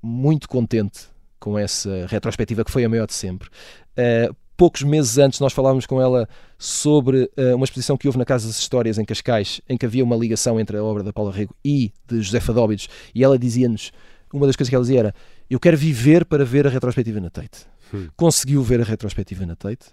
muito 0.01 0.47
contente 0.49 1.07
com 1.39 1.57
essa 1.57 2.05
retrospectiva 2.07 2.63
que 2.63 2.71
foi 2.71 2.83
a 2.83 2.89
maior 2.89 3.07
de 3.07 3.13
sempre. 3.13 3.49
Uh, 3.97 4.35
poucos 4.55 4.83
meses 4.83 5.17
antes 5.17 5.39
nós 5.39 5.53
falávamos 5.53 5.85
com 5.85 6.01
ela 6.01 6.27
sobre 6.57 7.29
uh, 7.37 7.55
uma 7.55 7.65
exposição 7.65 7.97
que 7.97 8.07
houve 8.07 8.17
na 8.17 8.25
Casa 8.25 8.47
das 8.47 8.57
Histórias 8.59 8.97
em 8.97 9.05
Cascais, 9.05 9.61
em 9.67 9.77
que 9.77 9.85
havia 9.85 10.03
uma 10.03 10.15
ligação 10.15 10.59
entre 10.59 10.77
a 10.77 10.83
obra 10.83 11.03
da 11.03 11.11
Paula 11.11 11.31
Rego 11.31 11.55
e 11.63 11.91
de 12.07 12.21
José 12.21 12.39
Fadóbidos, 12.39 12.87
e 13.13 13.23
ela 13.23 13.37
dizia-nos, 13.39 13.91
uma 14.31 14.47
das 14.47 14.55
coisas 14.55 14.69
que 14.69 14.75
ela 14.75 14.83
dizia 14.83 14.99
era, 14.99 15.15
eu 15.49 15.59
quero 15.59 15.77
viver 15.77 16.25
para 16.25 16.45
ver 16.45 16.65
a 16.67 16.69
retrospectiva 16.69 17.19
na 17.19 17.29
Tate. 17.29 17.72
Hum. 17.93 18.09
Conseguiu 18.15 18.63
ver 18.63 18.81
a 18.81 18.83
retrospectiva 18.83 19.45
na 19.45 19.55
Tate 19.55 19.87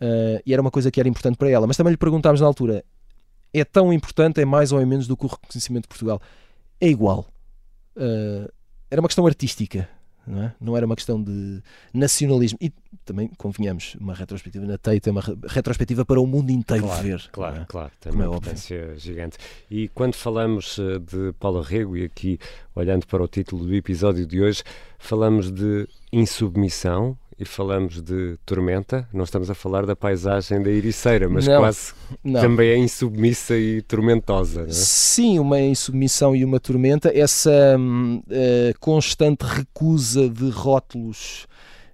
uh, 0.00 0.42
e 0.44 0.52
era 0.52 0.60
uma 0.60 0.70
coisa 0.70 0.90
que 0.90 1.00
era 1.00 1.08
importante 1.08 1.36
para 1.36 1.50
ela. 1.50 1.66
Mas 1.66 1.76
também 1.76 1.92
lhe 1.92 1.96
perguntámos 1.96 2.40
na 2.40 2.46
altura: 2.46 2.84
é 3.52 3.64
tão 3.64 3.92
importante, 3.92 4.40
é 4.40 4.44
mais 4.44 4.72
ou 4.72 4.80
é 4.80 4.84
menos 4.84 5.06
do 5.06 5.16
que 5.16 5.24
o 5.24 5.28
reconhecimento 5.28 5.82
de 5.82 5.88
Portugal? 5.88 6.20
É 6.80 6.88
igual. 6.88 7.26
Uh, 7.96 8.50
era 8.90 9.00
uma 9.00 9.08
questão 9.08 9.26
artística. 9.26 9.88
Não, 10.26 10.42
é? 10.42 10.54
não, 10.60 10.76
era 10.76 10.84
uma 10.84 10.96
questão 10.96 11.22
de 11.22 11.62
nacionalismo. 11.94 12.58
E 12.60 12.72
também, 13.04 13.30
convenhamos, 13.38 13.96
uma 14.00 14.12
retrospectiva 14.12 14.66
na 14.66 14.76
Tate 14.76 15.08
é 15.08 15.12
uma 15.12 15.22
retrospectiva 15.48 16.04
para 16.04 16.20
o 16.20 16.26
mundo 16.26 16.50
inteiro 16.50 16.82
claro, 16.82 17.02
ver. 17.02 17.28
Claro, 17.30 17.56
é? 17.60 17.64
claro, 17.66 17.92
tem 18.00 18.10
Como 18.10 18.24
uma 18.24 18.34
é 18.34 18.36
importância 18.36 18.96
gigante. 18.96 19.38
E 19.70 19.88
quando 19.88 20.14
falamos 20.14 20.78
eh, 20.80 20.98
de 20.98 21.32
Paula 21.38 21.62
Rego, 21.62 21.96
e 21.96 22.04
aqui 22.04 22.38
olhando 22.74 23.06
para 23.06 23.22
o 23.22 23.28
título 23.28 23.66
do 23.66 23.74
episódio 23.74 24.26
de 24.26 24.42
hoje, 24.42 24.64
falamos 24.98 25.52
de 25.52 25.88
insubmissão, 26.12 27.16
e 27.38 27.44
falamos 27.44 28.00
de 28.00 28.38
tormenta, 28.46 29.06
não 29.12 29.24
estamos 29.24 29.50
a 29.50 29.54
falar 29.54 29.84
da 29.84 29.94
paisagem 29.94 30.62
da 30.62 30.70
Ericeira, 30.70 31.28
mas 31.28 31.46
não, 31.46 31.58
quase 31.58 31.92
não. 32.24 32.40
também 32.40 32.70
é 32.70 32.78
insubmissa 32.78 33.56
e 33.56 33.82
tormentosa. 33.82 34.62
Não 34.62 34.68
é? 34.68 34.72
Sim, 34.72 35.38
uma 35.38 35.60
insubmissão 35.60 36.34
e 36.34 36.42
uma 36.44 36.58
tormenta, 36.58 37.12
essa 37.14 37.76
uh, 37.78 38.78
constante 38.80 39.42
recusa 39.42 40.30
de 40.30 40.48
rótulos 40.48 41.46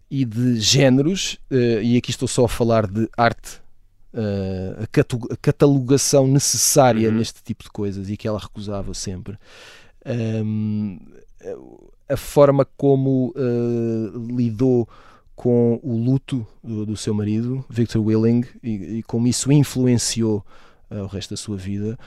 e 0.09 0.25
de 0.25 0.61
géneros, 0.61 1.39
uh, 1.51 1.83
e 1.83 1.97
aqui 1.97 2.11
estou 2.11 2.29
só 2.29 2.45
a 2.45 2.49
falar 2.49 2.87
de 2.87 3.09
arte, 3.17 3.61
uh, 4.15 4.81
a 4.81 5.37
catalogação 5.43 6.29
necessária 6.29 7.09
uhum. 7.09 7.17
neste 7.17 7.43
tipo 7.43 7.65
de 7.65 7.71
coisas 7.71 8.09
e 8.09 8.17
que 8.17 8.29
ela 8.29 8.39
recusava 8.39 8.95
sempre. 8.95 9.37
Um, 10.07 11.01
a 12.09 12.17
forma 12.17 12.65
como 12.77 13.33
lidou 14.37 14.89
com 15.35 15.81
o 15.83 15.97
luto 15.97 16.47
do, 16.63 16.87
do 16.87 16.97
seu 16.97 17.15
marido, 17.15 17.65
Victor 17.69 18.05
Willing, 18.05 18.45
e, 18.63 18.99
e 18.99 19.03
como 19.03 19.27
isso 19.27 19.51
influenciou 19.51 20.45
uh, 20.91 21.03
o 21.03 21.07
resto 21.07 21.31
da 21.31 21.37
sua 21.37 21.57
vida, 21.57 21.99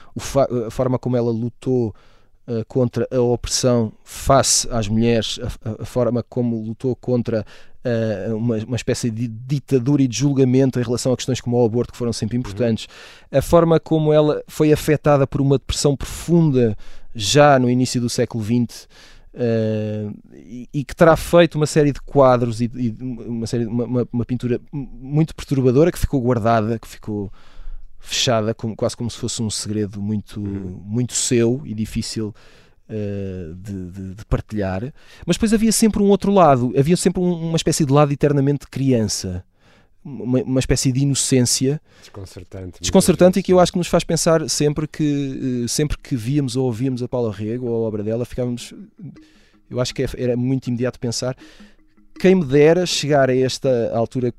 a 0.66 0.70
forma 0.70 0.98
como 0.98 1.16
ela 1.16 1.30
lutou 1.30 1.94
uh, 2.46 2.64
contra 2.66 3.06
a 3.10 3.20
opressão 3.20 3.92
face 4.04 4.68
às 4.70 4.88
mulheres, 4.88 5.40
a, 5.42 5.82
a 5.82 5.84
forma 5.84 6.22
como 6.22 6.62
lutou 6.62 6.94
contra 6.94 7.44
uh, 7.84 8.36
uma, 8.36 8.56
uma 8.58 8.76
espécie 8.76 9.10
de 9.10 9.26
ditadura 9.28 10.02
e 10.02 10.08
de 10.08 10.16
julgamento 10.16 10.78
em 10.78 10.82
relação 10.82 11.12
a 11.12 11.16
questões 11.16 11.40
como 11.40 11.60
o 11.60 11.64
aborto, 11.64 11.92
que 11.92 11.98
foram 11.98 12.12
sempre 12.12 12.36
importantes, 12.36 12.86
uhum. 13.32 13.38
a 13.38 13.42
forma 13.42 13.80
como 13.80 14.12
ela 14.12 14.42
foi 14.46 14.72
afetada 14.72 15.26
por 15.26 15.40
uma 15.40 15.58
depressão 15.58 15.96
profunda 15.96 16.76
já 17.14 17.58
no 17.58 17.68
início 17.68 18.00
do 18.00 18.08
século 18.08 18.44
XX 18.44 18.86
Uh, 19.36 20.16
e, 20.32 20.66
e, 20.72 20.82
que 20.82 20.96
terá 20.96 21.14
feito 21.14 21.56
uma 21.56 21.66
série 21.66 21.92
de 21.92 22.00
quadros 22.00 22.62
e, 22.62 22.70
e 22.74 22.96
uma, 23.02 23.46
série, 23.46 23.66
uma, 23.66 23.84
uma, 23.84 24.08
uma, 24.10 24.24
pintura 24.24 24.58
muito 24.72 25.34
perturbadora 25.34 25.92
que 25.92 25.98
ficou 25.98 26.22
guardada, 26.22 26.78
que 26.78 26.88
ficou 26.88 27.30
fechada, 27.98 28.54
como, 28.54 28.74
quase 28.74 28.96
como 28.96 29.10
se 29.10 29.18
fosse 29.18 29.42
um 29.42 29.50
segredo 29.50 30.00
muito, 30.00 30.40
uhum. 30.40 30.80
muito 30.82 31.12
seu 31.12 31.60
e 31.66 31.74
difícil 31.74 32.34
uh, 32.88 33.54
de, 33.56 33.90
de, 33.90 34.14
de, 34.14 34.24
partilhar. 34.24 34.90
Mas 35.26 35.36
depois 35.36 35.52
havia 35.52 35.72
sempre 35.72 36.02
um 36.02 36.08
outro 36.08 36.32
lado, 36.32 36.72
havia 36.74 36.96
sempre 36.96 37.20
um, 37.20 37.48
uma 37.48 37.56
espécie 37.56 37.84
de 37.84 37.92
lado 37.92 38.10
eternamente 38.10 38.66
criança. 38.66 39.44
Uma, 40.08 40.40
uma, 40.42 40.60
espécie 40.60 40.92
de 40.92 41.00
inocência 41.00 41.80
desconcertante, 42.00 42.80
desconcertante 42.80 43.40
e 43.40 43.42
que 43.42 43.52
eu 43.52 43.58
acho 43.58 43.72
que 43.72 43.78
nos 43.78 43.88
faz 43.88 44.04
pensar 44.04 44.48
sempre 44.48 44.86
que 44.86 45.64
eh, 45.64 45.68
sempre 45.68 45.98
que 45.98 46.14
víamos 46.14 46.54
ou 46.54 46.66
ouvíamos 46.66 47.02
a 47.02 47.08
Paula 47.08 47.32
Rego 47.32 47.66
ou 47.66 47.84
a 47.84 47.88
obra 47.88 48.04
dela 48.04 48.24
ficávamos 48.24 48.72
eu 49.68 49.80
acho 49.80 49.92
que 49.92 50.04
é, 50.04 50.08
era 50.16 50.36
muito 50.36 50.68
imediato 50.68 51.00
pensar 51.00 51.36
quem 52.20 52.36
me 52.36 52.44
dera 52.44 52.86
chegar 52.86 53.28
a 53.28 53.36
esta 53.36 53.90
altura 53.92 54.32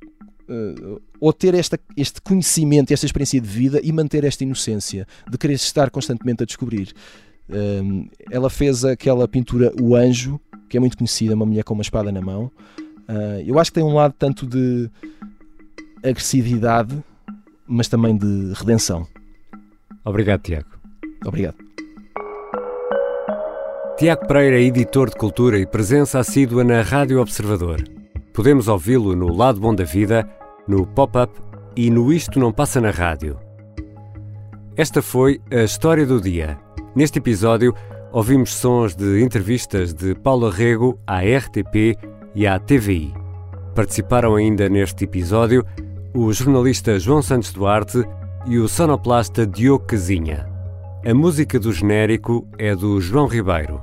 uh, 0.50 1.02
ou 1.20 1.34
ter 1.34 1.54
esta, 1.54 1.80
este 1.96 2.22
conhecimento, 2.22 2.92
esta 2.92 3.06
experiência 3.06 3.40
de 3.40 3.48
vida 3.48 3.80
e 3.84 3.92
manter 3.92 4.24
esta 4.24 4.44
inocência 4.44 5.08
de 5.30 5.38
querer 5.38 5.54
estar 5.54 5.90
constantemente 5.90 6.44
a 6.44 6.46
descobrir. 6.46 6.94
Um, 7.50 8.10
ela 8.32 8.50
fez 8.50 8.84
aquela 8.84 9.28
pintura 9.28 9.72
O 9.82 9.96
Anjo, 9.96 10.40
que 10.70 10.78
é 10.78 10.80
muito 10.80 10.98
conhecida, 10.98 11.34
uma 11.36 11.46
mulher 11.46 11.64
com 11.64 11.74
uma 11.74 11.82
espada 11.82 12.12
na 12.12 12.22
mão. 12.22 12.52
Uh, 13.08 13.42
eu 13.46 13.58
acho 13.58 13.72
que 13.72 13.76
tem 13.76 13.84
um 13.84 13.94
lado 13.94 14.14
tanto 14.18 14.46
de 14.46 14.90
agressividade, 16.10 16.98
mas 17.68 17.88
também 17.88 18.18
de 18.18 18.54
redenção. 18.56 19.08
Obrigado, 20.04 20.42
Tiago. 20.42 20.70
Obrigado. 21.26 21.56
Tiago 23.98 24.28
Pereira 24.28 24.58
é 24.60 24.62
editor 24.62 25.10
de 25.10 25.16
cultura 25.16 25.58
e 25.58 25.66
presença 25.66 26.20
assídua 26.20 26.64
na 26.64 26.82
Rádio 26.82 27.20
Observador. 27.20 27.84
Podemos 28.34 28.68
ouvi-lo 28.68 29.16
no 29.16 29.36
Lado 29.36 29.60
Bom 29.60 29.74
da 29.74 29.84
Vida, 29.84 30.30
no 30.68 30.86
Pop-Up 30.86 31.34
e 31.76 31.90
no 31.90 32.14
Isto 32.14 32.40
Não 32.40 32.54
Passa 32.54 32.80
na 32.80 32.92
Rádio. 32.92 33.40
Esta 34.76 35.02
foi 35.02 35.42
a 35.52 35.64
história 35.64 36.06
do 36.06 36.22
dia. 36.22 36.60
Neste 36.96 37.18
episódio, 37.18 37.74
ouvimos 38.12 38.54
sons 38.54 38.96
de 38.96 39.24
entrevistas 39.24 39.92
de 39.92 40.14
Paula 40.14 40.52
Rego 40.52 41.00
à 41.08 41.22
RTP 41.22 41.98
e 42.36 42.46
à 42.46 42.60
TVI. 42.60 43.12
Participaram 43.74 44.36
ainda 44.36 44.70
neste 44.70 45.06
episódio 45.06 45.66
o 46.18 46.34
jornalista 46.34 46.98
João 46.98 47.22
Santos 47.22 47.54
Duarte 47.54 48.04
e 48.48 48.58
o 48.58 48.68
sonoplasta 48.68 49.46
Diogo 49.46 49.86
Casinha. 49.86 50.50
A 51.06 51.14
música 51.14 51.60
do 51.60 51.72
genérico 51.72 52.48
é 52.58 52.76
do 52.76 53.00
João 53.00 53.28
Ribeiro. 53.28 53.80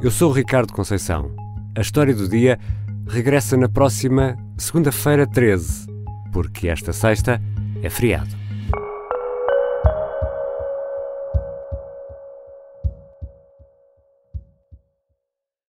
Eu 0.00 0.10
sou 0.10 0.32
Ricardo 0.32 0.72
Conceição. 0.72 1.30
A 1.76 1.82
história 1.82 2.14
do 2.14 2.26
dia 2.26 2.58
regressa 3.06 3.58
na 3.58 3.68
próxima 3.68 4.38
segunda-feira 4.56 5.26
13, 5.26 5.86
porque 6.32 6.66
esta 6.66 6.94
sexta 6.94 7.38
é 7.82 7.90
feriado. 7.90 8.43